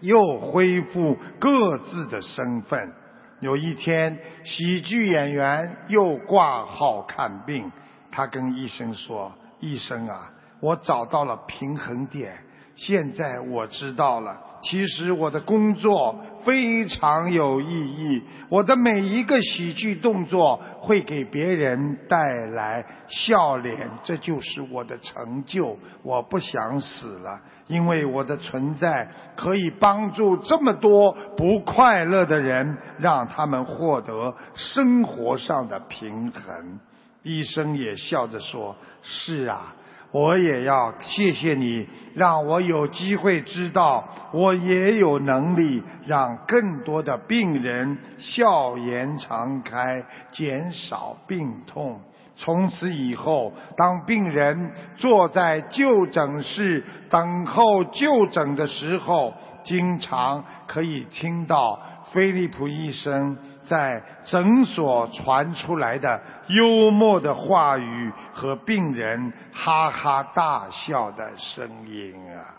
[0.00, 2.92] 又恢复各自的身份。
[3.40, 7.70] 有一天，喜剧演员又挂号看病，
[8.10, 12.38] 他跟医生说：“医生啊，我找到了平衡点，
[12.76, 22.18] 现在我知道了，其实我的工作非常有意义，我的每一个喜剧动作会给别人带
[22.52, 25.78] 来笑脸，这就是我的成就。
[26.02, 36.80] 我不想死了。”因为我的存在可以帮助这么多不快乐的人，让他们获得生活上的平衡。
[37.22, 39.74] 医生也笑着说：“是啊，
[40.12, 51.98] 我也要谢谢你，让我有机会知道，我也有能力让更多的病人笑颜常开，减少病痛。”
[52.34, 61.80] 从此以后，当病人坐在就诊室等候就诊的时候，经常可以听到
[62.12, 72.54] 菲利普医生在诊所传出来的幽默的话语和病人哈哈大笑的声音啊！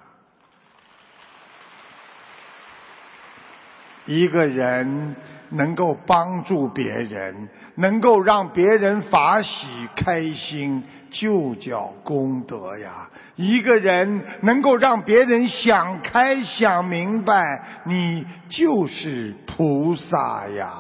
[4.06, 5.16] 一个人
[5.50, 7.50] 能够帮助别人。
[7.76, 10.84] 能够让别人法喜开心，
[11.14, 13.10] 就叫功德呀！
[13.36, 20.74] 一个人能够让别人想开想明白，你就是菩萨呀！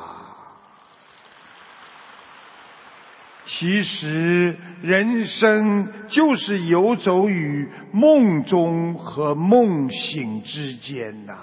[3.45, 11.33] 其实人生就是游走于梦中和梦醒之间呐。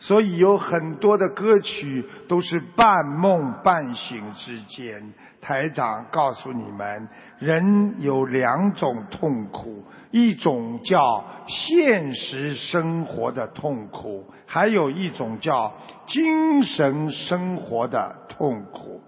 [0.00, 5.12] 所以有很多的歌曲都是半梦半醒之间。
[5.42, 7.08] 台长告诉你们，
[7.40, 15.74] 人有两种痛苦，一种叫现实生活的痛苦，还有一种叫
[16.06, 19.02] 精神生活的痛苦。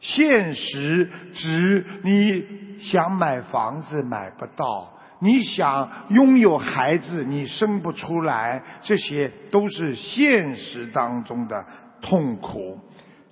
[0.00, 4.90] 现实指你想买房子买不到。
[5.20, 11.64] 你想拥有孩子，你生不出来，这些都是现实当中的
[12.02, 12.78] 痛苦。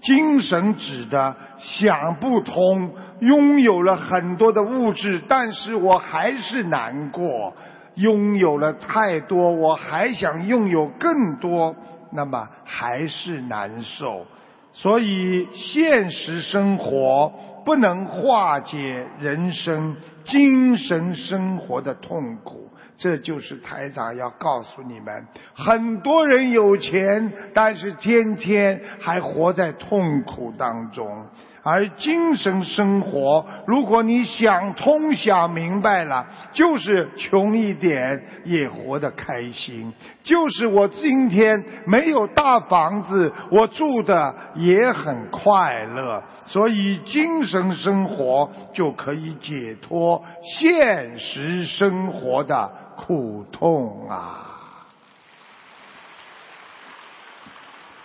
[0.03, 7.55] 精神指的想不通，拥有了很多的物质，但是我还是难过。
[7.95, 11.75] 拥有了太多，我还想拥有更多，
[12.13, 14.27] 那么还是难受。
[14.73, 17.33] 所以现实生活
[17.65, 19.97] 不能化解人生。
[20.25, 22.71] 精神生活的痛苦，
[23.03, 31.27] 这就是台长要告诉你们：很多人有钱，但是天天还活在痛苦当中。
[31.65, 39.93] 而精神生活，如果你想通想明白了，就是穷一点也活得开心；
[40.25, 46.21] 就是我今天没有大房子，我住的也很快乐。
[46.47, 50.21] 所以精神生活就可以解脱
[50.59, 52.73] 现实生活的
[53.05, 54.87] 苦痛啊！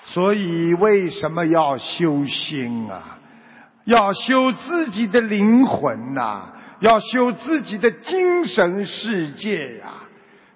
[0.04, 3.20] 所以为什么要修心啊？
[3.86, 6.50] 要修自己的灵魂呐，
[6.82, 9.86] 要修自己的精神世界呀。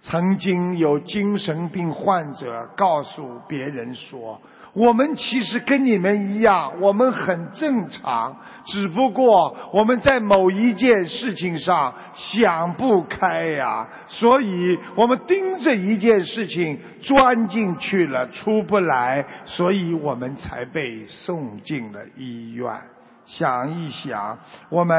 [0.01, 4.41] 曾经有精神病患者告诉别人说
[4.73, 22.73] ：“我们其实跟你们一样，我们很正常，只不过我们在某一件事情上想不开呀，所以我们盯着一件事情钻进去了，出不来，所以我们才被送进了医院。”
[23.31, 24.97] 想一想，我们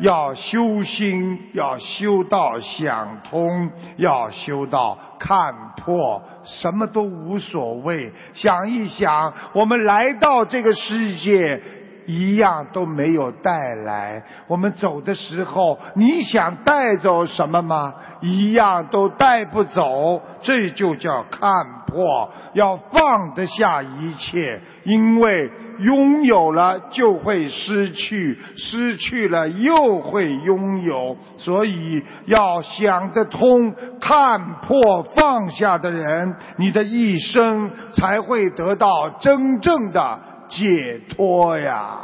[0.00, 8.12] 要修心，要修到想通，要修到看破，什么都无所谓。
[8.34, 11.62] 想一想，我们来到这个世界，
[12.08, 14.24] 一样都没有带来。
[14.46, 17.94] 我们走的时候，你想带走什么吗？
[18.22, 20.20] 一样都带不走。
[20.40, 21.50] 这就叫看
[21.86, 24.58] 破，要放得下一切。
[24.84, 25.50] 因为
[25.80, 41.98] 拥有了就会失去，失去了又会拥有，所以要想得通、看破、放下的人，你的一生才会得到真正的解脱呀。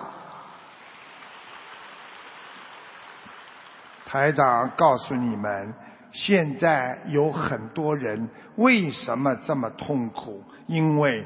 [4.05, 5.75] 台长告诉你们，
[6.13, 10.43] 现在有很多人为什么这么痛苦？
[10.67, 11.25] 因为。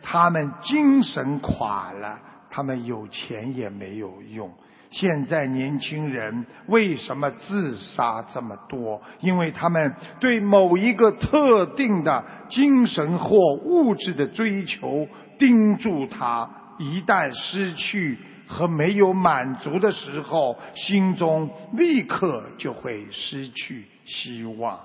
[0.00, 4.50] 他们精神垮了，他们有钱也没有用。
[4.90, 9.02] 现在年轻人为什么自杀这么多？
[9.20, 15.06] 因为他们对某一个特定的精神或物质的追求
[15.38, 24.78] 盯住它，一旦失去和没有满足的时候，心中立刻就会失去希望。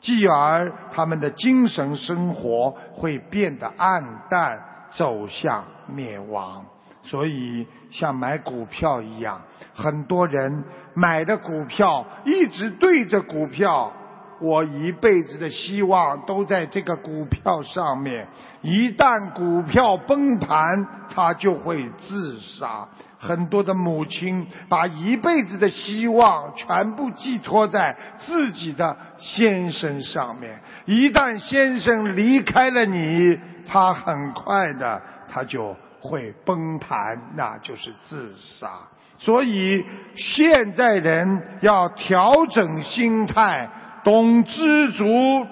[0.00, 4.58] 继而，他们的精神生活会变得暗淡，
[4.90, 6.64] 走向灭亡。
[7.02, 9.42] 所以，像买股票一样，
[9.74, 10.64] 很多人
[10.94, 13.92] 买的股票一直对着股票，
[14.40, 18.26] 我一辈子的希望都在这个股票上面。
[18.62, 22.88] 一旦股票崩盘，他就会自杀。
[23.18, 33.38] 很多的母亲把一辈子的希望全部寄托在自己的先生上面，一旦先生离开了你，
[33.68, 36.98] 他很快的他就会崩盘，
[37.36, 38.70] 那就是自杀。
[39.18, 39.84] 所以
[40.16, 43.68] 现在人要调整心态。
[44.02, 45.04] 懂知足，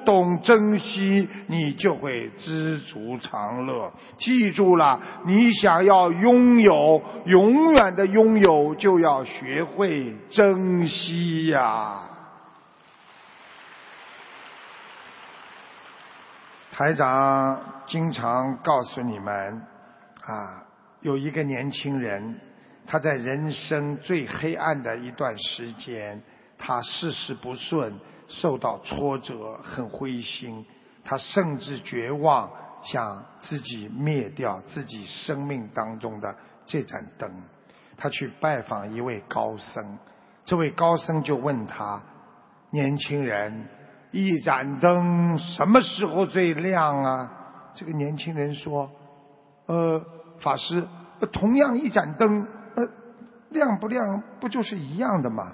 [0.05, 3.93] 懂珍惜，你就会知足常乐。
[4.17, 12.01] 记住了，你想要拥有永远的拥有，就要学会珍惜呀。
[16.73, 19.63] 台长经常告诉你们，
[20.23, 20.63] 啊，
[21.01, 22.41] 有一个年轻人，
[22.87, 26.23] 他在人生最黑暗的一段时间，
[26.57, 27.93] 他事事不顺。
[28.29, 30.65] 受到挫折，很灰心，
[31.03, 32.51] 他甚至绝望，
[32.85, 37.31] 想自己灭掉自己生命当中的这盏灯。
[37.97, 39.99] 他去拜访一位高僧，
[40.45, 42.03] 这位高僧就问他
[42.71, 43.67] ：“年轻人，
[44.13, 47.33] 一盏灯什么时候最亮啊？”
[47.75, 48.91] 这个年轻人说
[49.67, 50.05] ：“呃，
[50.41, 50.87] 法师，
[51.33, 52.87] 同样一盏灯，呃，
[53.49, 55.53] 亮不亮不就是一样的吗？”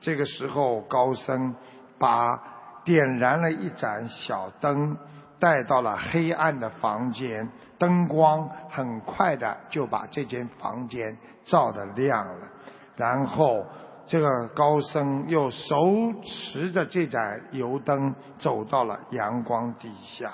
[0.00, 1.54] 这个时候，高僧。
[1.98, 2.42] 把
[2.84, 4.96] 点燃了一盏小灯，
[5.38, 12.46] 带到了黑暗的房间，灯光很快的就把这间房间照得亮了。
[12.96, 13.64] 然后，
[14.06, 15.76] 这个高僧又手
[16.22, 20.30] 持着这盏油灯走到了阳光底下，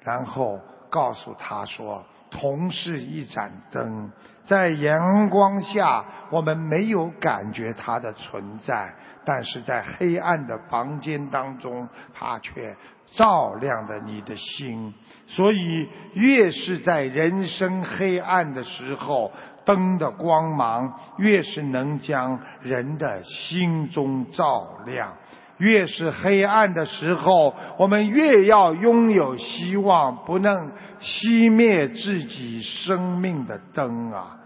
[0.00, 4.10] 然后告诉他说：“同是一盏灯，
[4.50, 8.92] 在阳光下，我们没有感觉它的存在。”
[9.24, 12.74] 但是在黑暗的房间当中，它却
[13.12, 14.92] 照亮了你的心。
[15.28, 19.30] 所以，越是在人生黑暗的时候，
[19.64, 25.12] 灯的光芒越是能将人的心中照亮。
[25.58, 34.38] 越是黑暗的时候，我们越要拥有希望，不能熄灭自己生命的灯啊！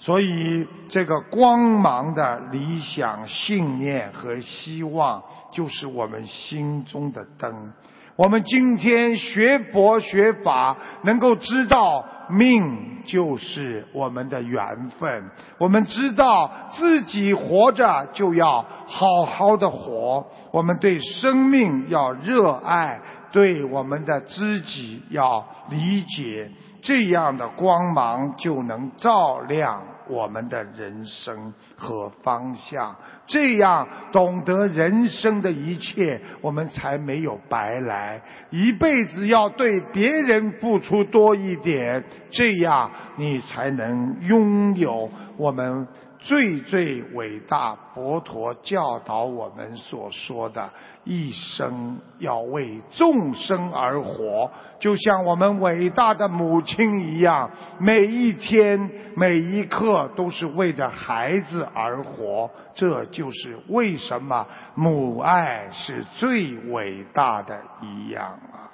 [0.00, 7.72] 所以，这个光芒的理想、信念和希望，就是我们心中的灯。
[8.14, 15.24] 我们今天学佛学法，能够知道命就是我们的缘分。
[15.58, 26.50] 我们知道自己活着就要好好的活，我们对生命要热爱，对我们的知己要理解。
[26.80, 32.94] 这样的光芒就能照亮我们的人生和方向。
[33.26, 38.22] 这样懂得人生的一切，我们才没有白来。
[38.50, 45.86] 一辈子要对别人付出多一点，这样你才能拥有我们。
[46.20, 50.68] 最最伟大，佛陀教导我们所说的，
[51.08, 57.50] 一生要为众生而活，就像我们伟大的母亲一样，
[57.80, 62.50] 每一天每一刻都是为着孩子而活。
[62.74, 68.68] 这就是为什么母爱是最伟大的一样啊！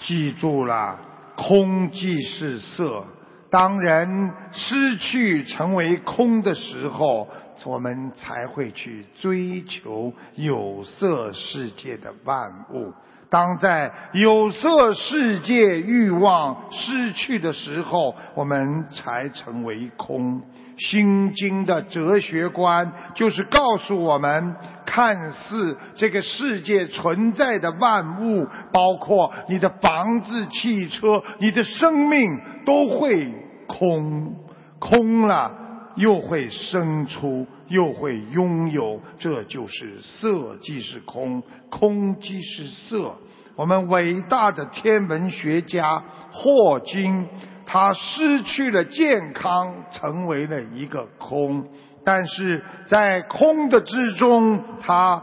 [0.00, 0.98] 记住了。
[1.38, 3.04] 空即是色。
[3.50, 7.28] 当人失去成为空的时候，
[7.64, 12.92] 我们才会去追求有色世界的万物。
[13.28, 20.40] 当在有色世界欲望失去的时候，我们才成为空。
[20.78, 24.54] 心经的哲学观就是告诉我们，
[24.84, 33.32] 看似这个世界存在的万物，包括你的房子、汽车、你的生命，都会
[33.66, 34.36] 空。
[34.78, 35.50] 空了，
[35.96, 43.16] 又会生出，又会拥有，这就是色即是空，空即是色。
[43.56, 47.26] 我们伟大的天文学家霍金。
[47.68, 51.66] 他失去了健康，成为了一个空。
[52.04, 55.20] 但是在空的之中，他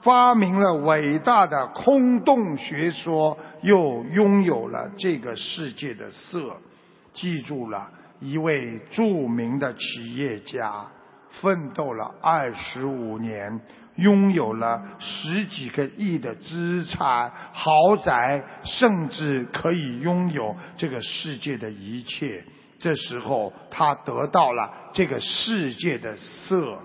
[0.00, 6.56] 发明了伟大的空洞学说，又拥有了这个世界的色。
[7.12, 7.90] 记住了
[8.20, 10.86] 一位著名的企业家，
[11.30, 13.60] 奋斗了二十五年。
[13.98, 22.44] 拥有了十几个亿的资产、豪宅，甚至可以拥有这个世界的一切。
[22.78, 26.78] 这时候，他得到了这个世界的色。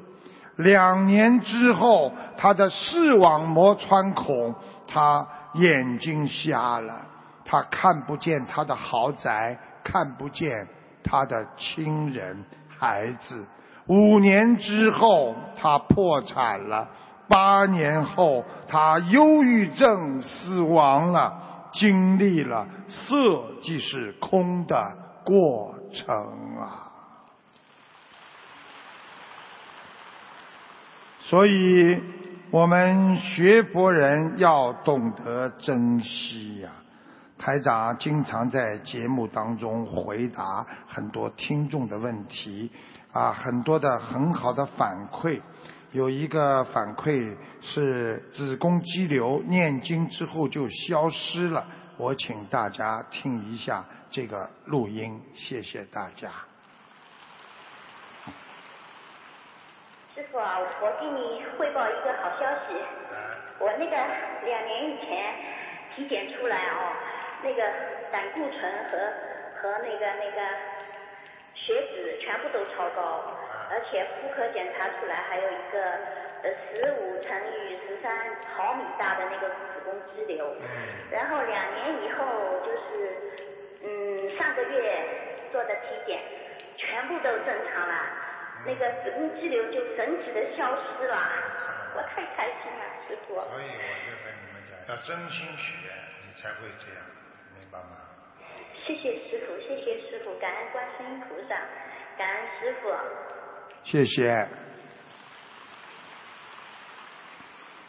[0.55, 4.55] 两年之后，他的视网膜穿孔，
[4.87, 7.05] 他眼睛瞎了，
[7.45, 10.49] 他看不见他的豪宅，看不见
[11.03, 13.45] 他的亲人、孩子。
[13.87, 16.89] 五年之后，他破产了。
[17.27, 24.93] 八年后，他忧郁症死亡了，经历了色即是空的
[25.25, 26.91] 过程啊。
[31.19, 31.99] 所以，
[32.51, 36.69] 我们学佛人要懂得珍惜呀。
[37.43, 42.71] 台长经常在节目当中回答很多听众的问题，
[43.11, 45.41] 啊，很多的很好的反馈。
[45.91, 51.67] 有一个反馈是子宫肌瘤念经之后就消失了，
[51.97, 56.31] 我请大家听一下这个录音，谢谢大家。
[60.15, 62.73] 师傅啊，我给你汇报一个好消息，
[63.59, 63.97] 我那个
[64.45, 65.35] 两年以前
[65.93, 66.93] 体检出来哦，
[67.43, 67.63] 那个
[68.11, 68.97] 胆固醇和
[69.61, 70.41] 和那个那个
[71.53, 73.25] 血脂全部都超高。
[73.71, 75.81] 而且妇科检查出来还有一个
[76.43, 78.11] 呃十五乘以十三
[78.53, 80.55] 毫米大的那个子宫肌瘤，
[81.09, 82.25] 然后两年以后
[82.61, 83.17] 就是
[83.81, 84.93] 嗯上个月
[85.51, 86.21] 做的体检，
[86.77, 87.95] 全部都正常了，
[88.65, 91.17] 那个子宫肌瘤就神奇的消失了，
[91.95, 93.33] 我太开心了，师傅。
[93.33, 95.95] 所以我就跟你们讲，要真心许愿，
[96.27, 97.01] 你才会这样，
[98.85, 101.55] 谢谢师傅，谢谢师傅，感恩观世音菩萨，
[102.17, 102.89] 感恩师傅。
[103.83, 104.47] 谢谢。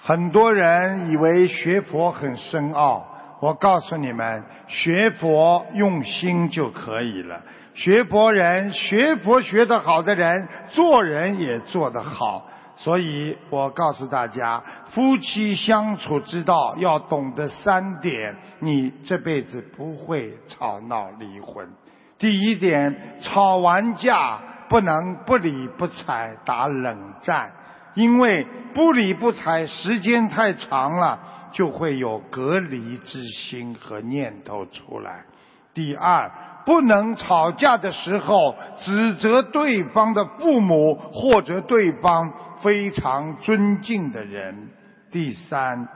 [0.02, 7.42] 很多人以为学佛很深奥，我告诉你们，学佛用心就可以了。
[7.74, 12.48] 学佛人，学佛学得好的人，做人也做得好。
[12.76, 21.68] 所以我告诉大家，夫妻相处之道要懂得三点，你这辈子不会吵闹离婚。
[22.18, 24.40] 第一点，吵完架。
[24.66, 27.52] 不能不理不睬打冷战，
[27.94, 31.20] 因为不理不睬时间太长了，
[31.52, 35.26] 就会有隔离之心和念头出来。
[35.74, 36.30] 第二，
[36.64, 42.32] 不能吵架的时候指责对方的父母或者对方
[42.64, 44.70] 非常尊敬的人。
[45.12, 45.86] 第三。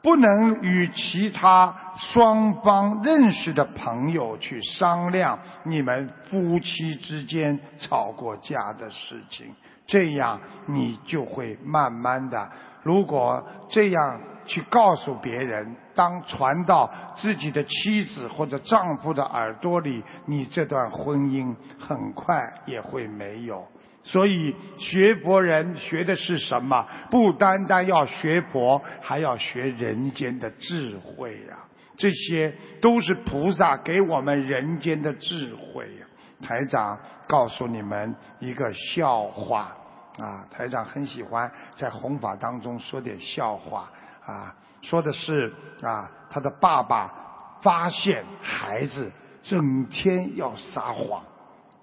[0.00, 9.52] 不能与其他双方认识的朋友去商量你们夫妻之间吵过架的事情，
[9.88, 12.48] 这样你就会慢慢的，
[12.84, 23.66] 如果这样去告诉别人，当传到自己的妻子或者丈夫的耳朵里，你这段婚姻很快也会没有。
[24.08, 26.88] 所以学佛人学的是什么？
[27.10, 31.58] 不单单要学佛，还要学人间的智慧呀！
[31.94, 32.50] 这些
[32.80, 36.06] 都是菩萨给我们人间的智慧呀。
[36.40, 39.76] 台长告诉你们一个笑话
[40.18, 40.46] 啊！
[40.50, 43.90] 台长很喜欢在弘法当中说点笑话
[44.24, 45.52] 啊，说的是
[45.82, 47.12] 啊，他的爸爸
[47.60, 51.22] 发现孩子整天要撒谎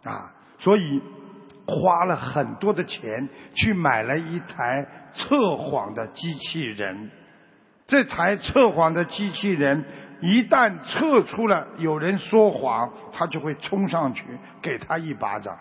[0.03, 0.99] 啊，所以。
[1.67, 7.09] 花了很多的钱去买了一台测谎的机器人，
[7.87, 9.83] 这台测谎的机器人
[10.21, 14.23] 一旦测出了有人说谎，他就会冲上去
[14.61, 15.55] 给他一巴掌。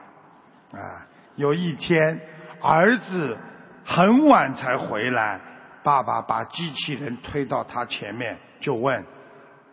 [0.72, 2.20] 啊，有一天，
[2.60, 3.38] 儿子
[3.84, 5.40] 很晚才回来，
[5.82, 9.04] 爸爸把机器人推到他前面，就问：“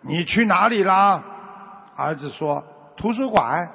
[0.01, 1.21] 你去哪里啦？”
[1.97, 2.63] 儿子说
[2.95, 3.69] ：“图书馆。”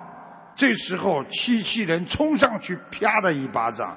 [0.57, 3.97] 这时候，机器人冲上去，啪的一巴掌，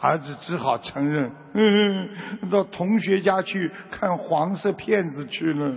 [0.00, 5.76] 儿子只好承认：“嗯，到同学家去看黄色片子去了。”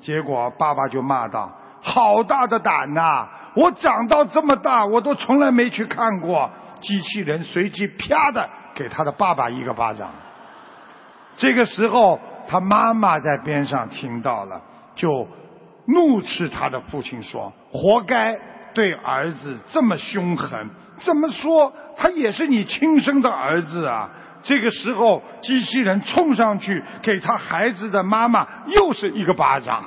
[0.00, 3.28] 结果爸爸就骂道：“好大的胆呐！
[3.54, 10.10] 我长到这么大，我都从来没去看过。”机器人随即啪的给他的爸爸一个巴掌。
[11.36, 14.60] 这个时候，他妈妈在边上听到了，
[14.94, 15.26] 就
[15.86, 18.38] 怒斥他的父亲说：“活该
[18.78, 20.70] 对儿子这么凶狠！
[21.00, 24.08] 怎么说他也是你亲生的儿子啊？”
[24.40, 29.84] 这个时候，机器人冲上去给他孩子的妈妈又是一个巴掌。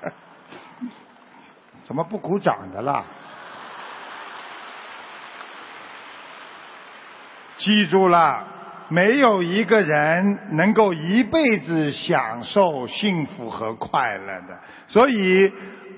[1.84, 3.04] 怎么不鼓掌的啦？
[7.58, 8.44] 记住了，
[8.88, 15.52] 没有一个人能够一辈子享受幸福和快乐的，所以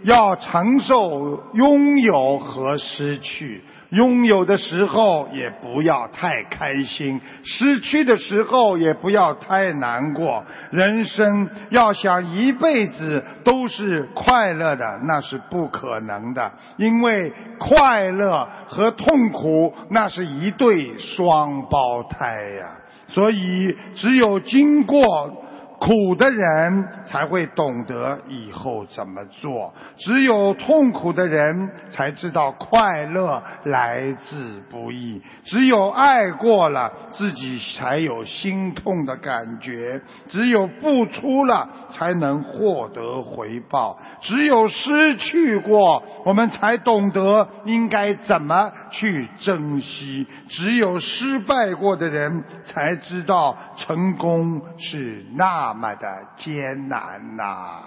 [0.04, 3.60] 要承受拥有和失去。
[3.90, 10.42] 拥有的时候也不要太开心，失去的时候也不要太难过。
[10.70, 22.66] 人生要想一辈子都是快乐的，那是不可能的，因为快乐和痛苦那是一对双胞胎呀。
[23.08, 25.43] 所以只有经过。
[25.84, 55.73] 苦的人才会懂得以后怎么做，只有痛苦的人才知道快乐来之不易，只有爱过了，自己才有心痛的感觉，只有付出了，才能获得回报，只有失去过，我们才懂得应该怎么去珍惜，只有失败过的人才知道成功是那。
[55.74, 56.06] 那么的
[56.36, 57.82] 艰难呐！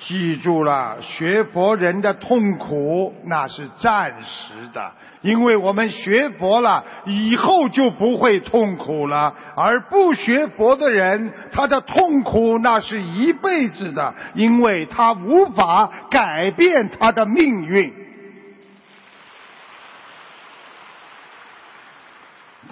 [0.00, 18.01] 记住了，学佛人的痛苦那是暂时的，因为我们学佛了以后就不会痛苦了；而不学佛的人，他的痛苦那是一辈子的，因为他无法改变他的命运。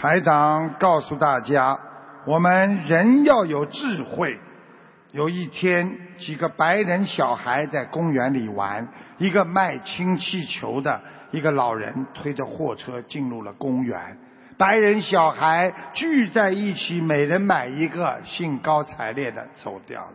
[0.00, 1.78] 台长告诉大家，
[2.24, 4.40] 我们人要有智慧。
[5.12, 8.88] 有一天，几个白人小孩在公园里玩，
[9.18, 14.16] 一个卖氢气球的一个老人推着货车进入了公园。
[14.56, 20.14] 白人小孩聚在一起，每人买一个，兴高采烈的走掉了。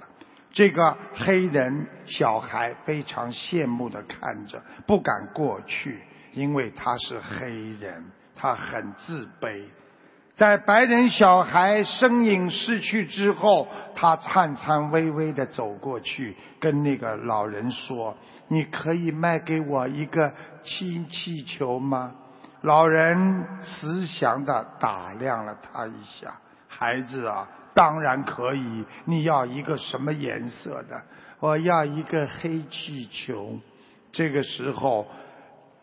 [0.52, 6.02] 这个黑人小孩非常羡慕的看着，不敢过去，
[6.34, 8.04] 因为他是黑人。
[8.46, 9.64] 他很自卑，
[10.36, 18.16] 在白人小孩身影逝去之后，他颤颤巍巍地走过去，跟那个老人说
[18.50, 20.32] ：“你可以卖给我一个
[20.64, 22.14] 氢气球吗？”
[22.62, 26.32] 老人慈祥地打量了他一下
[26.70, 28.86] ：“孩子啊，当然可以。
[29.06, 31.02] 你要一个什么颜色的？
[31.40, 33.58] 我要一个黑气球。”
[34.14, 35.08] 这个时候。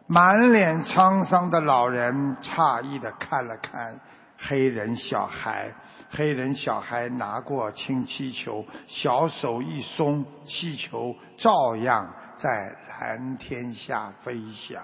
[0.06, 3.98] 满脸沧桑的老人诧异的看了看
[4.36, 5.72] 黑人小孩，
[6.10, 14.82] 黑人小孩拿过氢气球，小手一松，气球照样在蓝天下飞翔。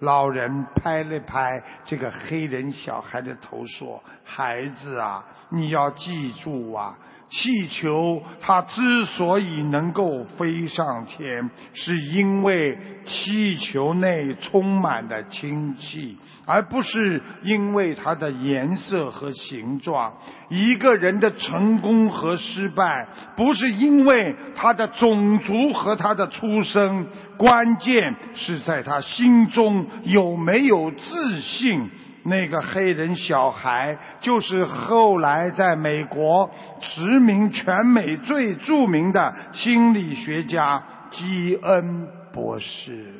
[0.00, 6.98] 老人拍了拍这个黑人小孩的头，说：“孩子啊，你要记住啊。”
[7.30, 16.16] 气球它之所以能够飞上天，是因为气球内充满了氢气，
[16.46, 20.12] 而不是因为它的颜色和形状。
[20.48, 23.06] 一个人的成功和失败，
[23.36, 27.06] 不是因为他的种族和他的出生，
[27.36, 31.90] 关键是在他心中有没有自信。
[32.28, 36.50] 那个黑人小孩就是后来在美国
[36.80, 43.14] 驰名全美最著名的心理学家基恩博士。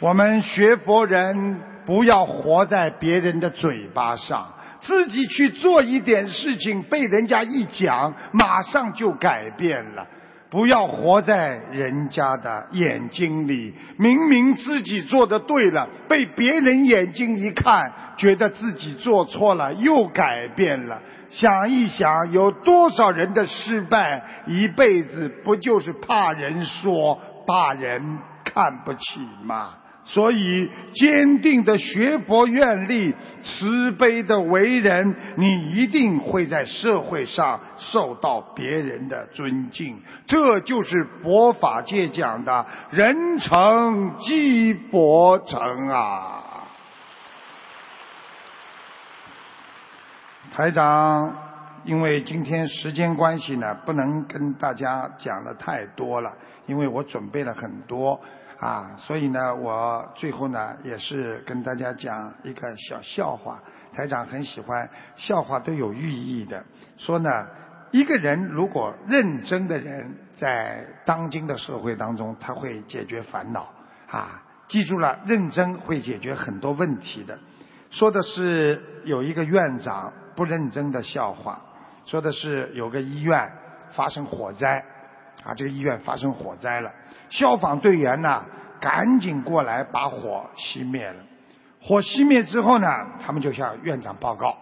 [0.00, 10.04] 我们学佛人不要活在别人的嘴巴上，自己去做一点事情，被人家一讲，马上就改变了。
[10.52, 13.74] 不要活在人家的眼睛里。
[13.96, 21.00] 明明自己做的对了，被别人眼睛一看，觉得自己做错了，又改变了。
[21.30, 29.70] 想一想，有多少人的失败，一辈子不就是怕人说、怕人看不起吗？
[30.04, 39.96] 所以，坚定的学佛愿力，慈悲的为人，你一定会在社会上受到别人的尊敬。
[40.26, 46.66] 这就是佛法界讲的“人成即佛成”啊！
[50.52, 51.34] 台长，
[51.84, 56.30] 因为今天时间关系呢，不能跟大家讲的太多了，
[56.66, 58.20] 因为我准备了很多。
[58.62, 63.60] 啊，所以呢，我最后呢也是跟大家讲一个小笑话。
[63.92, 66.64] 台长很喜欢笑话，都有寓意的。
[66.96, 67.28] 说呢，
[67.90, 73.68] 一个人如果认真的人，在当今的社会当中，他会解决烦恼。
[74.08, 77.36] 啊，记住了，认真会解决很多问题的。
[77.90, 81.60] 说的是有一个院长不认真的笑话。
[82.04, 83.50] 说的是有个医院
[83.90, 84.84] 发生火灾，
[85.44, 86.90] 啊，这个医院发生火灾了。
[87.30, 88.44] 消防队员呢，
[88.80, 91.16] 赶紧过来把火熄灭了。
[91.80, 92.88] 火熄灭之后呢，
[93.24, 94.56] 他们就向院长报告：“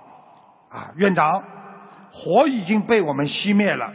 [0.70, 1.42] 啊，院长，
[2.10, 3.92] 火已经被我们熄灭了。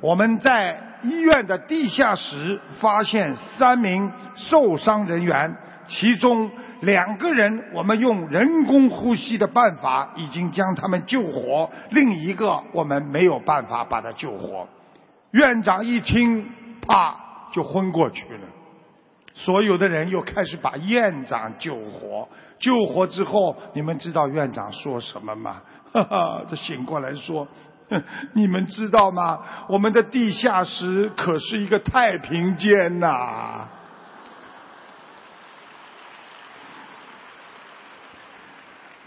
[0.00, 5.54] 我们在医院的地下室发现三名受伤人员，
[5.86, 14.66] 其中两个人我们用人工呼吸的办法已经将他们救活，另一个我们没有办法把他救活。”
[15.32, 16.48] 院长一听，
[16.86, 17.18] 啪。
[17.52, 18.40] 就昏过去了，
[19.34, 22.26] 所有的人又开始把院长救活。
[22.58, 25.60] 救活之后，你们知道院长说什么吗？
[25.92, 27.46] 哈哈，他醒过来说
[28.32, 29.38] ：“你们知道吗？
[29.68, 33.68] 我们的地下室可是一个太平间呐！”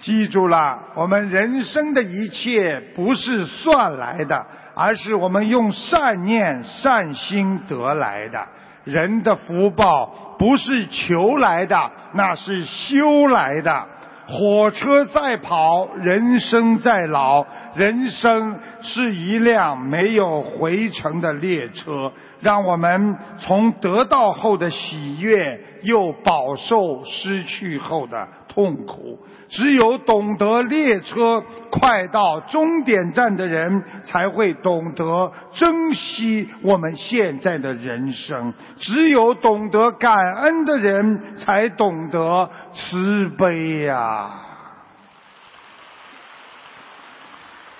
[0.01, 4.45] 记住了，我们人生的一切不是算来的。
[4.75, 8.47] 而是我们用善念、善心得来的。
[8.83, 13.85] 人的福报不是求来的，那是修来的。
[14.27, 17.45] 火车在跑，人生在老。
[17.75, 29.19] 人生是一辆没有回程的列车，让我们从得到后的喜悦，又饱受失去后的痛苦。
[29.49, 38.53] 只有懂得列车快到终点站的人，才会懂得珍惜我们现在的人生。
[38.77, 44.31] 只有懂得感恩的人，才懂得慈悲呀！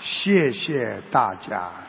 [0.02, 1.85] 谢谢大家。